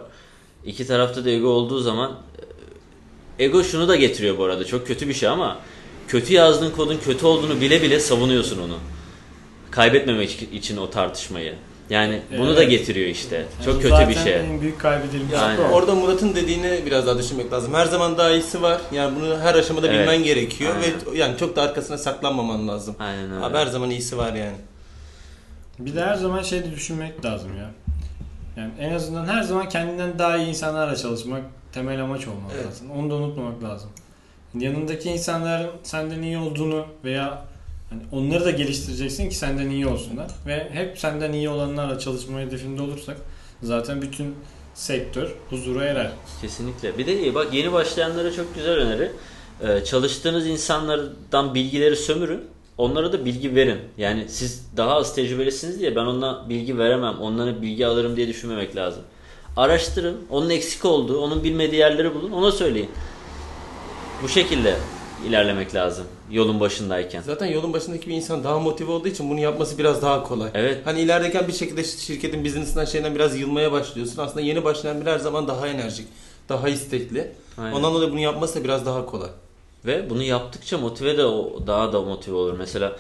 [0.65, 2.11] İki tarafta da ego olduğu zaman
[3.39, 4.65] e, ego şunu da getiriyor bu arada.
[4.65, 5.57] Çok kötü bir şey ama
[6.07, 8.77] kötü yazdığın kodun kötü olduğunu bile bile savunuyorsun onu.
[9.71, 11.55] Kaybetmemek için o tartışmayı.
[11.89, 12.69] Yani bunu da Evet.
[12.69, 13.35] getiriyor işte.
[13.35, 14.35] Yani Çok kötü bir zaten şey.
[14.39, 15.69] en büyük kaybedilmiş Ya Aynen.
[15.69, 15.73] bu.
[15.75, 17.73] orada Murat'ın dediğini biraz daha düşünmek lazım.
[17.73, 18.81] Her zaman daha iyisi var.
[18.91, 19.99] Yani bunu her aşamada Evet.
[19.99, 21.13] bilmen gerekiyor Aynen.
[21.13, 22.95] ve yani çok da arkasına saklanmaman lazım.
[22.99, 23.45] Aynen öyle.
[23.45, 24.57] Abi her zaman iyisi var yani.
[25.79, 27.71] Bir de her zaman şey de düşünmek lazım ya.
[28.57, 31.41] Yani en azından her zaman kendinden daha iyi insanlarla çalışmak
[31.73, 32.65] temel amaç olmalı Evet.
[32.65, 32.91] lazım.
[32.91, 33.89] Onu da unutmamak lazım.
[34.59, 37.45] Yanındaki insanların senden iyi olduğunu veya
[37.89, 40.31] hani onları da geliştireceksin ki senden iyi olsunlar.
[40.47, 43.17] Ve hep senden iyi olanlarla çalışma hedefinde olursak
[43.63, 44.35] zaten bütün
[44.73, 46.11] sektör huzura erer.
[46.41, 46.97] Kesinlikle.
[46.97, 49.11] Bir de iyi bak yeni başlayanlara çok güzel öneri.
[49.61, 52.41] Ee, çalıştığınız insanlardan bilgileri sömürün.
[52.77, 53.79] Onlara da bilgi verin.
[53.97, 57.19] Yani siz daha az tecrübelisiniz diye ben ona bilgi veremem.
[57.19, 59.03] Onlara bilgi alırım diye düşünmemek lazım.
[59.57, 60.17] Araştırın.
[60.29, 62.31] Onun eksik olduğu, onun bilmediği yerleri bulun.
[62.31, 62.89] Ona söyleyin.
[64.23, 64.75] Bu şekilde
[65.27, 66.05] ilerlemek lazım.
[66.31, 67.21] Yolun başındayken.
[67.21, 70.49] Zaten yolun başındaki bir insan daha motive olduğu için bunu yapması biraz daha kolay.
[70.53, 70.77] Evet.
[70.85, 74.21] Hani ilerideyken bir şekilde şirketin business'ından şeyden biraz yılmaya başlıyorsun.
[74.21, 76.07] Aslında yeni başlayan bir her zaman daha enerjik,
[76.49, 77.31] daha istekli.
[77.57, 77.75] Aynen.
[77.75, 79.29] Ondan dolayı bunu yapması da biraz daha kolay.
[79.85, 82.55] Ve bunu yaptıkça motive de o- daha da motive olur.
[82.57, 82.95] Mesela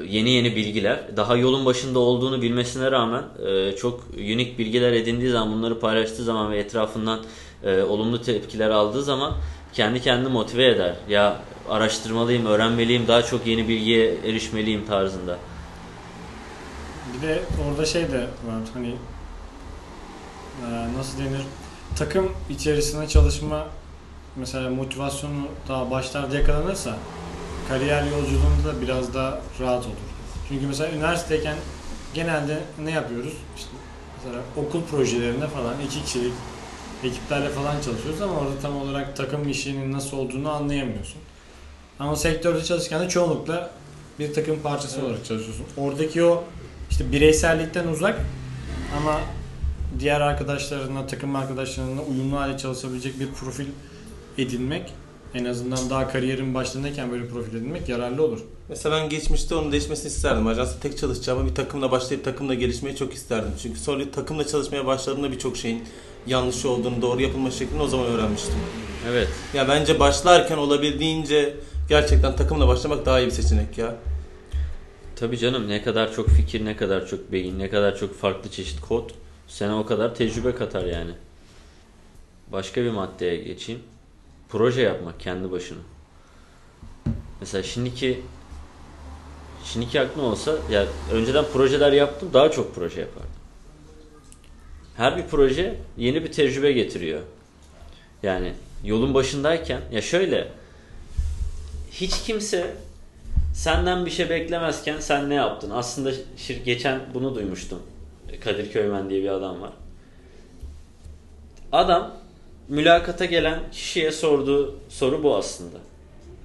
[0.00, 5.30] e, yeni yeni bilgiler, daha yolun başında olduğunu bilmesine rağmen e, çok unik bilgiler edindiği
[5.30, 7.20] zaman, bunları paylaştığı zaman ve etrafından
[7.64, 9.32] e, olumlu tepkiler aldığı zaman
[9.72, 10.94] kendi kendini motive eder.
[11.08, 11.36] Ya
[11.68, 15.38] araştırmalıyım, öğrenmeliyim, daha çok yeni bilgiye erişmeliyim tarzında.
[17.14, 18.94] Bir de orada şey de var hani
[20.66, 21.42] e, nasıl denir
[21.96, 23.66] takım içerisinde çalışma
[24.36, 26.96] mesela motivasyonu daha başlarda yakalanırsa
[27.68, 29.94] kariyer yolculuğunda da biraz daha rahat olur.
[30.48, 31.56] Çünkü mesela üniversiteyken
[32.14, 33.34] genelde ne yapıyoruz?
[33.56, 33.70] İşte
[34.16, 36.32] mesela okul projelerinde falan iki kişilik
[37.04, 41.20] ekiplerle falan çalışıyoruz ama orada tam olarak takım işinin nasıl olduğunu anlayamıyorsun.
[41.98, 43.70] Ama sektörde çalışırken de çoğunlukla
[44.18, 45.66] bir takım parçası olarak çalışıyorsun.
[45.76, 46.44] Oradaki o
[46.90, 48.20] işte bireysellikten uzak
[48.96, 49.20] ama
[49.98, 53.66] diğer arkadaşlarına, takım arkadaşlarına uyumlu hale çalışabilecek bir profil
[54.38, 54.92] edinmek
[55.34, 58.40] en azından daha kariyerin başlarındayken böyle profil edinmek yararlı olur.
[58.68, 60.46] Mesela ben geçmişte onun değişmesini isterdim.
[60.46, 63.52] Ajansta tek çalışacağıma bir takımla başlayıp takımla gelişmeyi çok isterdim.
[63.62, 65.84] Çünkü sonra takımla çalışmaya başladığımda birçok şeyin
[66.26, 68.54] yanlış olduğunu, doğru yapılma şeklini o zaman öğrenmiştim.
[69.10, 69.28] Evet.
[69.54, 71.54] Ya bence başlarken olabildiğince
[71.88, 73.96] gerçekten takımla başlamak daha iyi bir seçenek ya.
[75.16, 78.80] Tabii canım ne kadar çok fikir, ne kadar çok beyin, ne kadar çok farklı çeşit
[78.80, 79.10] kod
[79.48, 81.10] sana o kadar tecrübe katar yani.
[82.52, 83.80] Başka bir maddeye geçeyim.
[84.50, 85.78] Proje yapmak kendi başına.
[87.40, 88.22] Mesela şimdiki
[89.64, 93.30] şimdiki aklım olsa ya önceden projeler yaptım daha çok proje yapardım.
[94.96, 97.20] Her bir proje yeni bir tecrübe getiriyor.
[98.22, 98.52] Yani
[98.84, 100.48] yolun başındayken ya şöyle
[101.92, 102.74] hiç kimse
[103.54, 105.70] senden bir şey beklemezken sen ne yaptın?
[105.70, 107.82] Aslında şir geçen bunu duymuştum.
[108.44, 109.72] Kadir Köymen diye bir adam var.
[111.72, 112.19] Adam
[112.70, 115.78] mülakata gelen kişiye sorduğu soru bu aslında.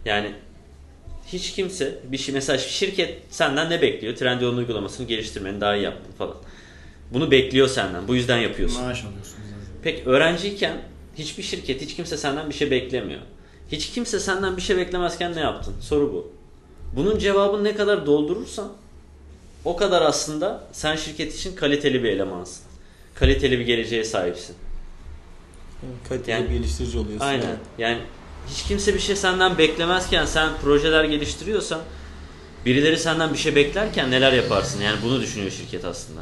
[0.05, 0.31] Yani
[1.27, 4.15] hiç kimse bir şey mesela şirket senden ne bekliyor?
[4.15, 6.35] Trendyol'un uygulamasını geliştirmeni daha iyi yaptın falan.
[7.13, 8.07] Bunu bekliyor senden.
[8.07, 8.81] Bu yüzden yapıyorsun.
[8.81, 9.43] Maaş alıyorsunuz.
[9.49, 9.81] zaten.
[9.83, 10.77] Peki öğrenciyken
[11.17, 13.21] hiçbir şirket, hiç kimse senden bir şey beklemiyor.
[13.71, 15.75] Hiç kimse senden bir şey beklemezken ne yaptın?
[15.81, 16.31] Soru bu.
[16.95, 18.73] Bunun cevabını ne kadar doldurursan
[19.65, 22.63] o kadar aslında sen şirket için kaliteli bir elemansın.
[23.15, 24.55] Kaliteli bir geleceğe sahipsin.
[26.09, 27.25] Kaliteli Yani- bir geliştirici oluyorsun.
[27.25, 27.57] Aynen.
[27.77, 28.01] Yani
[28.49, 31.81] hiç kimse bir şey senden beklemezken sen projeler geliştiriyorsan
[32.65, 34.81] birileri senden bir şey beklerken neler yaparsın?
[34.81, 36.21] Yani bunu düşünüyor şirket aslında.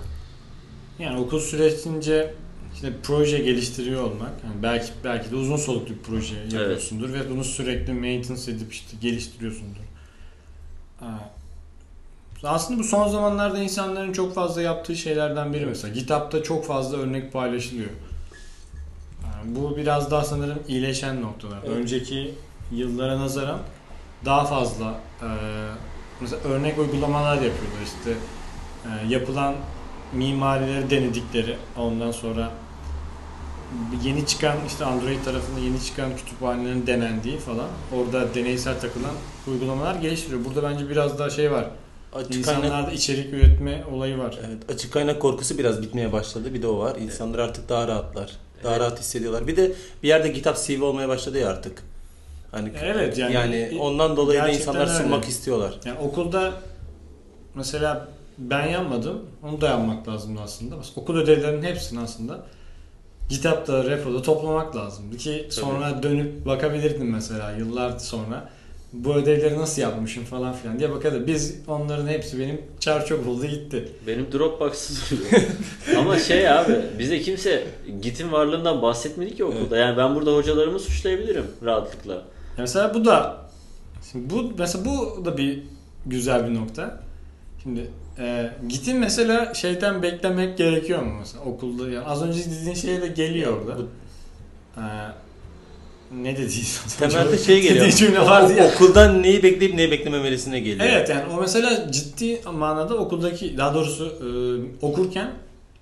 [1.00, 2.34] Yani okul süresince
[2.74, 7.44] işte proje geliştiriyor olmak, yani belki belki de uzun soluklu bir proje yapıyorsundur ve bunu
[7.44, 9.82] sürekli maintenance edip işte geliştiriyorsundur.
[11.00, 11.30] Ha.
[12.44, 15.94] Aslında bu son zamanlarda insanların çok fazla yaptığı şeylerden biri mesela.
[15.94, 17.90] GitHub'da çok fazla örnek paylaşılıyor.
[19.44, 21.60] Yani bu biraz daha sanırım iyileşen noktalar.
[21.66, 21.78] Evet.
[21.78, 22.34] Önceki
[22.72, 23.60] yıllara nazaran
[24.26, 25.28] daha fazla e,
[26.22, 28.12] mesela örnek uygulamalar yapıyorlar işte
[28.86, 29.56] e, yapılan
[30.14, 32.52] mimarileri denedikleri ondan sonra
[34.04, 39.14] yeni çıkan işte Android tarafında yeni çıkan kütüphanelerin denendiği falan orada deneysel takılan
[39.48, 40.46] uygulamalar geliştiriyor.
[40.46, 41.66] Burada bence biraz daha şey var.
[42.16, 44.40] Açık kaynak, İnsanlarda içerik üretme olayı var.
[44.48, 46.54] evet, açık kaynak korkusu biraz bitmeye başladı.
[46.54, 46.96] Bir de o var.
[46.96, 48.32] İnsanlar artık daha rahatlar.
[48.64, 49.48] Daha rahat hissediyorlar.
[49.48, 49.72] Bir de
[50.04, 51.84] bir yerde GitHub CV olmaya başladı ya artık.
[52.52, 54.94] Hani Evet, yani- ondan dolayı da insanlar öyle.
[55.00, 55.74] sunmak istiyorlar.
[55.86, 56.54] Yani okulda
[57.56, 59.22] mesela ben yapmadım.
[59.44, 60.76] Onu da yapmak lazımdı aslında.
[60.76, 62.40] Bas- Okul ödevlerinin hepsini aslında
[63.30, 68.50] GitHub'da, repo'da toplamak lazımdı ki sonra dönüp bakabilirdim mesela yıllar sonra.
[68.94, 71.28] Bu ödevleri nasıl yapmışım falan filan diye bakardı.
[71.28, 73.90] Biz onların hepsi benim çar çok oldu gitti.
[74.08, 75.12] Benim Dropbox'sız.
[75.98, 77.64] Ama şey abi bize kimse
[78.02, 79.78] Git'in varlığından bahsetmedi ki okulda.
[79.78, 82.24] Yani ben burada hocalarımı suçlayabilirim rahatlıkla.
[82.58, 83.38] Mesela bu da
[84.12, 85.64] şimdi bu mesela bu da bir
[86.06, 87.00] güzel bir nokta.
[87.64, 91.90] Şimdi e, Git'in mesela şeyden beklemek gerekiyor mu mesela okulda?
[91.90, 93.78] Yani az önce dediğin şeye de geliyor orada.
[93.78, 93.88] Bu-
[94.78, 94.84] E,
[96.22, 96.66] ne dediğin?
[97.00, 97.90] Temelde şey geliyor.
[97.90, 98.68] Cümle vardı ya.
[98.68, 100.90] Okuldan neyi bekleyip neyi beklememelisine geliyor.
[100.92, 104.28] Evet yani o mesela ciddi manada okuldaki daha doğrusu e,
[104.86, 105.32] okurken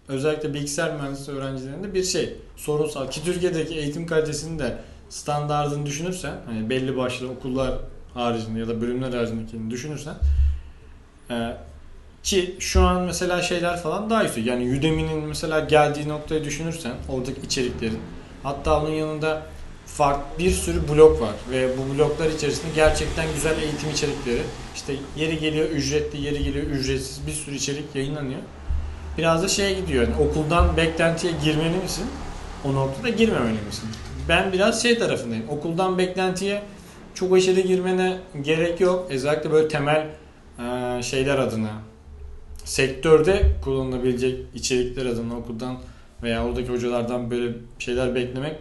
[0.07, 4.77] özellikle bilgisayar mühendisliği öğrencilerinde bir şey sorunsal ki Türkiye'deki eğitim kalitesinin de
[5.09, 7.73] standartını düşünürsen hani belli başlı okullar
[8.13, 10.15] haricinde ya da bölümler haricindekini düşünürsen
[11.29, 11.57] e,
[12.23, 14.45] ki şu an mesela şeyler falan daha yüksek.
[14.45, 17.99] Yani Udemy'nin mesela geldiği noktayı düşünürsen oradaki içeriklerin
[18.43, 19.41] hatta onun yanında
[19.93, 24.41] farklı bir sürü blok var ve bu bloklar içerisinde gerçekten güzel eğitim içerikleri
[24.75, 28.39] işte yeri geliyor ücretli yeri geliyor ücretsiz bir sürü içerik yayınlanıyor.
[29.17, 32.05] Biraz da şeye gidiyor yani okuldan beklentiye girmeli misin?
[32.65, 33.89] O noktada girmemeli misin?
[34.29, 35.49] Ben biraz şey tarafındayım.
[35.49, 36.61] Okuldan beklentiye
[37.13, 39.07] çok aşırı girmene gerek yok.
[39.09, 40.07] Özellikle böyle temel
[41.01, 41.71] şeyler adına
[42.65, 45.77] sektörde kullanılabilecek içerikler adına okuldan
[46.23, 48.55] veya oradaki hocalardan böyle şeyler beklemek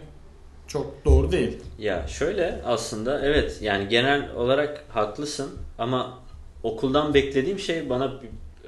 [0.71, 1.57] çok doğru değil.
[1.79, 6.19] Ya şöyle aslında evet yani genel olarak haklısın ama
[6.63, 8.13] okuldan beklediğim şey bana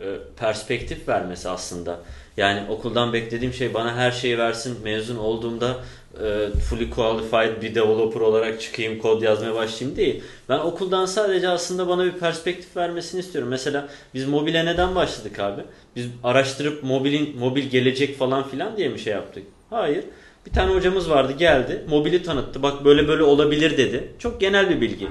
[0.02, 0.06] e,
[0.39, 2.00] perspektif vermesi aslında.
[2.38, 5.78] Yani okuldan beklediğim şey bana her şeyi versin mezun olduğumda
[6.24, 10.24] e, fully qualified bir developer olarak çıkayım kod yazmaya başlayayım değil.
[10.50, 13.50] Ben okuldan sadece aslında bana bir perspektif vermesini istiyorum.
[13.50, 15.62] Mesela biz mobile neden başladık abi?
[15.96, 19.44] Biz araştırıp mobilin mobil gelecek falan filan diye mi şey yaptık?
[19.70, 20.04] Hayır.
[20.45, 21.84] Bir tane hocamız vardı geldi.
[21.89, 22.63] Mobili tanıttı.
[22.63, 24.12] Bak böyle böyle olabilir dedi.
[24.19, 25.08] Çok genel bir bilgi.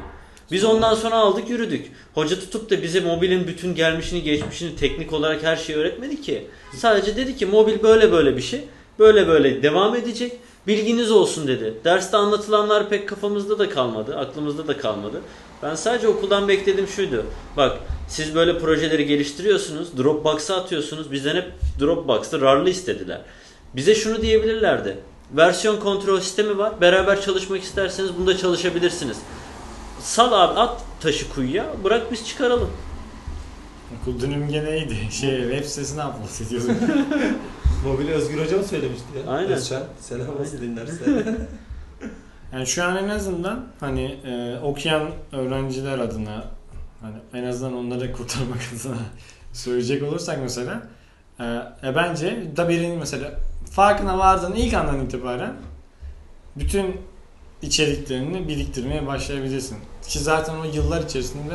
[0.52, 1.92] Biz ondan sonra aldık yürüdük.
[2.14, 6.46] Hoca tutup da bize mobilin bütün gelmişini geçmişini teknik olarak her şeyi öğretmedi ki.
[6.74, 8.60] Sadece dedi ki mobil böyle böyle bir şey.
[8.98, 10.32] Böyle böyle devam edecek.
[10.66, 11.74] Bilginiz olsun dedi.
[11.84, 14.16] Derste anlatılanlar pek kafamızda da kalmadı.
[14.16, 15.20] Aklımızda da kalmadı.
[15.62, 17.26] Ben sadece okuldan beklediğim şuydu.
[17.56, 19.98] Bak siz böyle projeleri geliştiriyorsunuz.
[19.98, 21.12] Dropbox'a atıyorsunuz.
[21.12, 23.20] Bizden hep Dropbox'ta RAR'lı istediler.
[23.76, 24.96] Bize şunu diyebilirlerdi.
[25.30, 26.80] Versiyon kontrol sistemi var.
[26.80, 29.16] Beraber çalışmak isterseniz bunda çalışabilirsiniz.
[30.00, 31.66] Sal abi at taşı kuyuya.
[31.84, 32.70] Bırak biz çıkaralım.
[34.00, 34.96] Okul dönüm gene iyiydi.
[35.10, 36.82] Şey web sitesine upload ediyorduk.
[37.84, 39.32] Mobili Özgür Hoca mı söylemişti ya?
[39.32, 39.52] Aynen.
[39.52, 39.82] Özcan.
[40.00, 41.04] Selam olsun dinlerse.
[42.52, 46.44] Yani şu an en azından hani e, okuyan öğrenciler adına
[47.00, 48.96] hani en azından onları kurtarmak adına
[49.52, 50.82] söyleyecek olursak mesela
[51.40, 51.44] e,
[51.84, 53.30] e, bence da birinin mesela
[53.72, 55.54] farkına vardığın ilk andan itibaren
[56.56, 57.00] bütün
[57.62, 59.78] içeriklerini biriktirmeye başlayabilirsin.
[60.08, 61.54] Ki zaten o yıllar içerisinde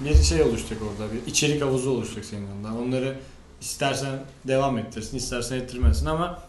[0.00, 1.12] bir şey oluşacak orada.
[1.12, 2.82] Bir içerik havuzu oluşacak senin yanında.
[2.82, 3.16] Onları
[3.60, 6.42] istersen devam ettirsin, istersen ettirmezsin ama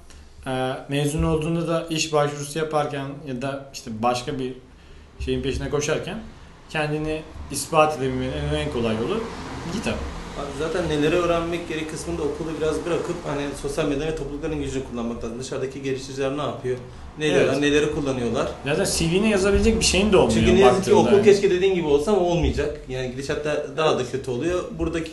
[0.47, 4.53] e, mezun olduğunda da iş başvurusu yaparken ya da işte başka bir
[5.19, 6.19] şeyin peşine koşarken
[6.69, 9.23] kendini ispat edebilmenin en, kolay yolu
[9.73, 9.95] kitap.
[10.39, 14.83] Abi zaten neleri öğrenmek gerek kısmında okulu biraz bırakıp hani sosyal medya ve toplulukların gücünü
[14.91, 15.39] kullanmak lazım.
[15.39, 16.77] Dışarıdaki geliştiriciler ne yapıyor?
[17.19, 17.59] Ne Evet.
[17.59, 18.47] neleri kullanıyorlar?
[18.65, 20.39] Zaten CV'ne yazabilecek bir şeyin de olmuyor.
[20.39, 21.15] Çünkü ne yazık ki baktığında.
[21.15, 22.77] okul keşke dediğin gibi olsa ama olmayacak.
[22.89, 24.63] Yani gidişatta daha da kötü oluyor.
[24.79, 25.11] Buradaki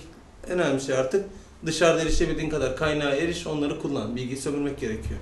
[0.51, 1.27] en önemli şey artık
[1.67, 4.17] dışarıda erişebildiğin kadar kaynağa eriş, onları kullan.
[4.17, 5.21] Bilgi sömürmek gerekiyor.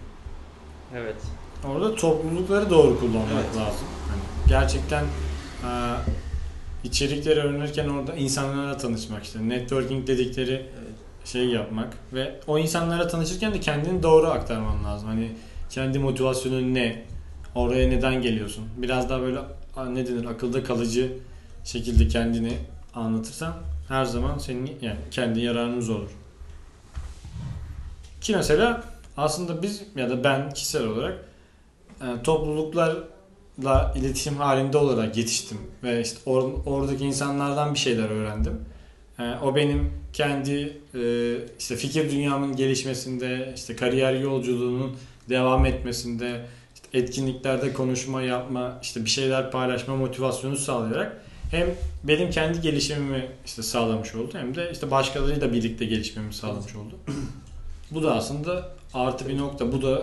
[0.97, 1.17] Evet.
[1.75, 3.57] Orada toplulukları doğru kullanmak Evet.
[3.57, 3.87] lazım.
[4.09, 5.71] Hani gerçekten e,
[6.87, 10.95] içerikleri öğrenirken orada insanlarla tanışmak işte networking dedikleri Evet.
[11.25, 15.09] şey yapmak ve o insanlara tanışırken de kendini doğru aktarman lazım.
[15.09, 15.33] Hani
[15.71, 17.05] kendi motivasyonun ne?
[17.55, 18.65] Oraya neden geliyorsun?
[18.77, 19.39] Biraz daha böyle
[19.89, 21.13] ne denir akılda kalıcı
[21.65, 22.53] şekilde kendini
[22.95, 23.55] anlatırsan
[23.89, 26.11] her zaman senin yani kendi yararınız olur.
[28.21, 28.85] Ki mesela
[29.17, 31.25] aslında biz ya da ben kişisel olarak
[32.01, 32.23] e,
[33.57, 38.61] topluluklarla iletişim halinde olarak yetiştim ve işte or- oradaki insanlardan bir şeyler öğrendim.
[39.19, 44.97] E, o benim kendi e, işte fikir dünyamın gelişmesinde, işte kariyer yolculuğunun
[45.29, 51.17] devam etmesinde, işte etkinliklerde konuşma yapma, işte bir şeyler paylaşma motivasyonu sağlayarak
[51.51, 51.67] hem
[52.05, 56.95] benim kendi gelişimimi işte sağlamış oldu hem de işte başkalarıyla birlikte gelişmemi sağlamış oldu.
[57.91, 59.73] Bu da aslında artı bir nokta.
[59.73, 60.03] Bu da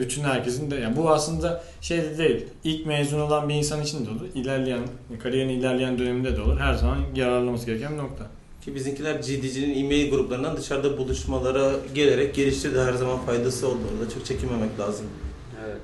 [0.00, 2.46] bütün herkesin de yani bu aslında şey de değil.
[2.64, 4.26] İlk mezun olan bir insan için de olur.
[4.34, 4.80] İlerleyen
[5.22, 6.58] kariyerin ilerleyen döneminde de olur.
[6.58, 8.26] Her zaman yararlanması gereken bir nokta.
[8.64, 12.80] Ki bizimkiler GDC'nin e-mail gruplarından dışarıda buluşmalara gelerek geliştirdi.
[12.80, 14.10] Her zaman faydası oldu orada.
[14.10, 15.06] Çok çekinmemek lazım.
[15.66, 15.80] Evet.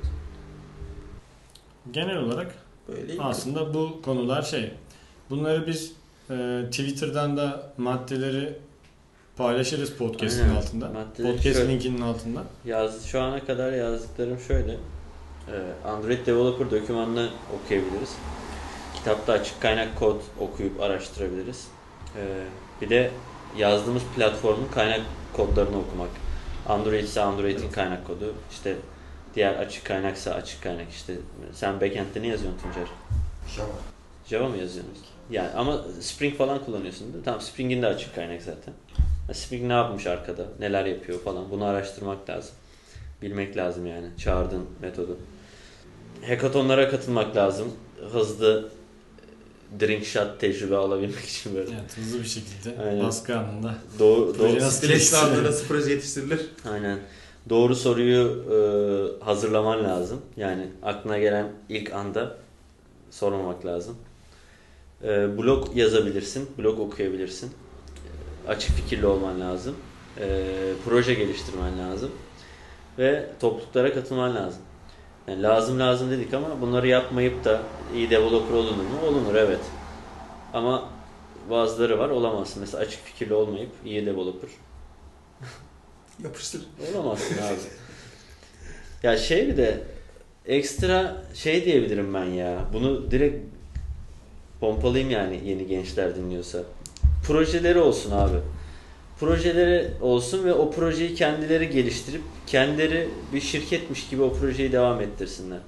[1.93, 2.55] Genel olarak
[2.89, 4.70] Böyle aslında bu konular şey.
[5.31, 5.93] Bunları biz
[6.31, 8.59] e, Twitter'dan da maddeleri
[9.37, 10.57] paylaşırız podcast'in Aynen.
[10.57, 10.89] altında.
[10.89, 12.45] Maddeleri Podcast şöyle- linkinin altında.
[12.64, 14.72] Yaz, şu ana kadar yazdıklarım şöyle.
[14.72, 18.16] Ee, Android Developer dokümanını okuyabiliriz.
[18.97, 21.68] Kitapta açık kaynak kod okuyup araştırabiliriz.
[22.16, 22.45] Ee,
[22.80, 23.11] bir de
[23.57, 25.01] yazdığımız platformun kaynak
[25.32, 26.11] kodlarını okumak.
[26.68, 28.34] Android ise Android'in kaynak kodu.
[28.51, 28.76] İşte
[29.34, 31.14] diğer açık kaynaksa açık kaynak işte.
[31.53, 32.89] Sen backend'de ne yazıyorsun Tuncer?
[33.57, 33.68] Java.
[34.26, 34.95] Java mı yazıyorsun?
[35.30, 37.22] Yani ama Spring falan kullanıyorsun değil mi?
[37.24, 38.74] Tamam Spring'in de açık kaynak zaten.
[39.29, 40.47] Ya Spring ne yapmış arkada?
[40.59, 41.51] Neler yapıyor falan.
[41.51, 42.55] Bunu araştırmak lazım.
[43.22, 44.07] Bilmek lazım yani.
[44.18, 45.18] Çağırdığın metodu.
[46.27, 47.72] Hackathonlara katılmak lazım.
[48.12, 48.68] Hızlı
[49.81, 51.70] drink shot tecrübe alabilmek için böyle.
[51.70, 53.05] Evet, hızlı bir şekilde Aynen.
[53.05, 53.74] baskı anında.
[53.99, 56.41] Doğru, doğru, nasıl Stresli anda nasıl proje yetiştirilir?
[56.70, 56.99] aynen.
[57.49, 60.20] Doğru soruyu e, hazırlaman lazım.
[60.37, 62.37] Yani aklına gelen ilk anda
[63.11, 63.97] sormamak lazım.
[65.05, 67.51] E, blog yazabilirsin, blog okuyabilirsin.
[68.49, 69.76] Açık fikirli olman lazım.
[70.20, 70.47] E,
[70.84, 72.11] proje geliştirmen lazım.
[72.99, 74.62] Ve topluluklara katılman lazım.
[75.28, 77.62] Yani lazım lazım dedik ama bunları yapmayıp da
[77.94, 79.01] iyi developer olunur mu?
[79.07, 79.61] Olunur evet.
[80.55, 80.88] Ama
[81.51, 82.61] bazıları var olamazsın.
[82.61, 84.51] Mesela açık fikirli olmayıp iyi developer
[86.24, 86.62] Yapıştır.
[86.94, 87.57] Olamazsın abi.
[89.03, 89.82] ya şey bir de
[90.47, 92.64] ekstra şey diyebilirim ben ya.
[92.72, 93.44] Bunu direkt
[94.61, 96.62] pompalayayım yani yeni gençler dinliyorsa.
[97.27, 98.37] Projeleri olsun abi.
[99.20, 105.59] Projeleri olsun ve o projeyi kendileri geliştirip kendileri bir şirketmiş gibi o projeyi devam ettirsinler.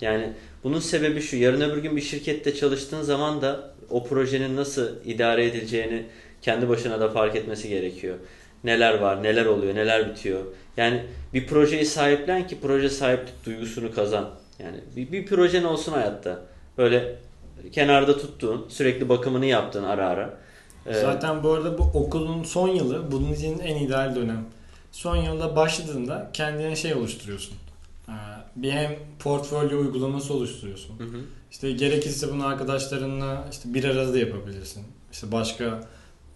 [0.00, 0.32] Yani
[0.64, 1.36] bunun sebebi şu.
[1.36, 6.02] Yarın öbür gün bir şirkette çalıştığın zaman da o projenin nasıl idare edileceğini
[6.42, 8.16] kendi başına da fark etmesi gerekiyor.
[8.64, 10.40] Neler var, neler oluyor, neler bitiyor.
[10.76, 11.02] Yani
[11.34, 14.30] bir projeyi sahiplen ki proje sahiplik duygusunu kazan.
[14.58, 16.40] Yani bir, bir projen olsun hayatta.
[16.78, 17.14] Böyle
[17.72, 20.45] kenarda tuttuğun, sürekli bakımını yaptığın ara ara.
[20.94, 24.44] Zaten bu arada bu okulun son yılı bunun için en ideal dönem.
[24.92, 27.54] Son yılda başladığında kendine şey oluşturuyorsun.
[28.08, 28.12] Ee,
[28.56, 30.98] Bir hem portfolyo uygulaması oluşturuyorsun.
[30.98, 31.20] hı hı.
[31.50, 34.82] İşte gerekirse bunu arkadaşlarınla işte bir arada da yapabilirsin.
[35.12, 35.64] İşte başka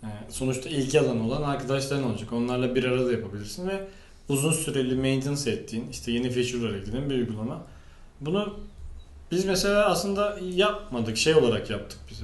[0.03, 2.33] e, sonuçta ilk alan olan arkadaşların olacak.
[2.33, 3.87] Onlarla bir arada yapabilirsin ve
[4.29, 7.63] uzun süreli maintenance ettiğin, işte yeni feature'lar eklediğin bir uygulama.
[8.21, 8.55] Bunu
[9.31, 12.23] biz mesela aslında yapmadık, şey olarak yaptık biz.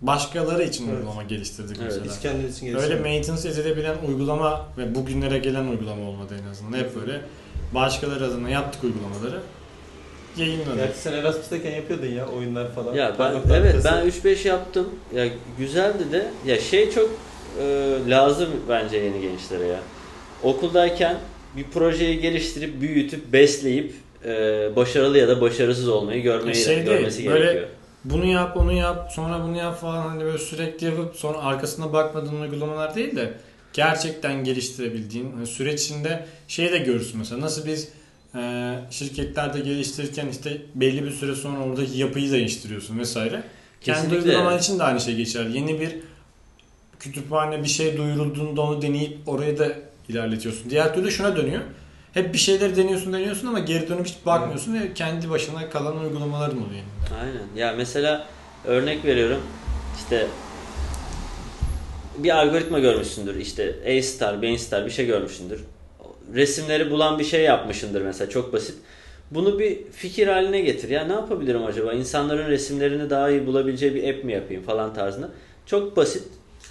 [0.00, 0.96] Başkaları için Evet.
[0.98, 2.04] uygulama geliştirdik Evet, mesela.
[2.04, 3.02] Biz kendimiz için Öyle geliştirelim.
[3.02, 6.78] maintenance edilebilen uygulama ve bugünlere gelen uygulama olmadı en azından.
[6.78, 7.20] Hep böyle
[7.74, 9.40] başkaları adına yaptık uygulamaları.
[10.36, 10.76] Yayınladık.
[10.76, 12.94] Gerçi sen Erasmus'tayken yapıyordun ya oyunlar falan.
[12.94, 14.88] Ya ben evet ben 3-5 yaptım.
[15.14, 15.26] Ya
[15.58, 17.10] güzeldi de ya şey çok
[17.62, 19.80] e, lazım bence yeni gençlere ya.
[20.42, 21.16] Okuldayken
[21.56, 23.94] bir projeyi geliştirip büyütüp besleyip
[24.24, 24.30] e,
[24.76, 27.68] başarılı ya da başarısız olmayı görmeyi Şey değil, görmesi böyle- gerekiyor.
[28.04, 32.40] Bunu yap, onu yap, sonra bunu yap falan hani böyle sürekli yapıp sonra arkasına bakmadığın
[32.40, 33.34] uygulamalar değil de
[33.72, 37.88] gerçekten geliştirebildiğin hani süreç içinde şey de görürsün mesela nasıl biz
[38.34, 43.42] e, şirketlerde geliştirirken işte belli bir süre sonra oradaki yapıyı değiştiriyorsun vesaire.
[43.80, 44.30] Kendi Kesinlikle.
[44.30, 45.46] uygulaman için de aynı şey geçer.
[45.46, 45.96] Yeni bir
[47.00, 49.68] kütüphane bir şey duyurulduğunda onu deneyip oraya da
[50.08, 50.70] ilerletiyorsun.
[50.70, 51.62] Diğer türlü şuna dönüyor.
[52.14, 56.58] Hep bir şeyleri deniyorsun deniyorsun ama geri dönüp hiç bakmıyorsun ve kendi başına kalan uygulamaların
[56.58, 56.82] oluyor.
[57.20, 57.66] Aynen.
[57.66, 58.26] Ya mesela
[58.64, 59.40] örnek veriyorum.
[59.98, 60.26] İşte
[62.18, 63.36] bir algoritma görmüşsündür.
[63.36, 65.60] İşte A star, B star bir şey görmüşsündür.
[66.34, 68.74] Resimleri bulan bir şey yapmışındır mesela çok basit.
[69.30, 70.88] Bunu bir fikir haline getir.
[70.88, 71.92] Ya ne yapabilirim acaba?
[71.92, 75.28] İnsanların resimlerini daha iyi bulabileceği bir app mi yapayım falan tarzında.
[75.66, 76.24] Çok basit.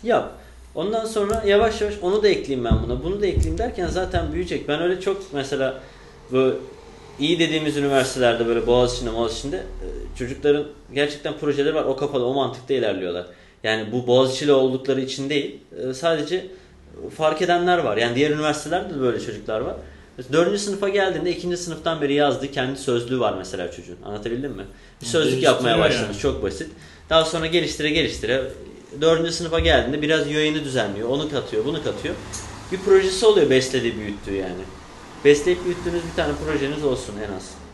[0.04, 0.39] Yap.
[0.76, 3.04] Ondan sonra yavaş yavaş onu da ekleyeyim ben buna.
[3.04, 4.68] Bunu da ekleyeyim derken zaten büyüyecek.
[4.68, 5.80] Ben öyle çok mesela
[6.32, 6.56] bu
[7.20, 10.64] iyi dediğimiz üniversitelerde böyle Boğaziçi'nde Boğaziçi'nde e, çocukların
[10.94, 11.84] gerçekten projeleri var.
[11.84, 13.26] O kafada o mantıkta ilerliyorlar.
[13.64, 15.58] Yani bu Boğaziçi'li oldukları için değil.
[15.90, 16.48] e, Sadece
[17.18, 17.98] fark edenler var.
[17.98, 19.76] Yani diğer üniversitelerde de böyle çocuklar var.
[20.34, 23.98] Dördüncü sınıfa geldiğinde ikinci sınıftan beri yazdığı kendi sözlüğü var mesela çocuğun.
[24.06, 24.64] Anlatabildim mi?
[25.02, 26.08] Bir sözlük yapmaya başlamış.
[26.08, 26.22] yani.
[26.22, 26.70] Çok basit.
[27.10, 28.44] Daha sonra geliştire geliştire
[29.02, 31.10] dördüncü sınıfa geldiğinde biraz yayını düzenliyor.
[31.10, 32.16] Onu katıyor, bunu katıyor.
[32.72, 34.64] Bir projesi oluyor beslediği, büyüttüğü yani.
[35.26, 37.69] Besleyip büyüttüğünüz bir tane projeniz olsun en az.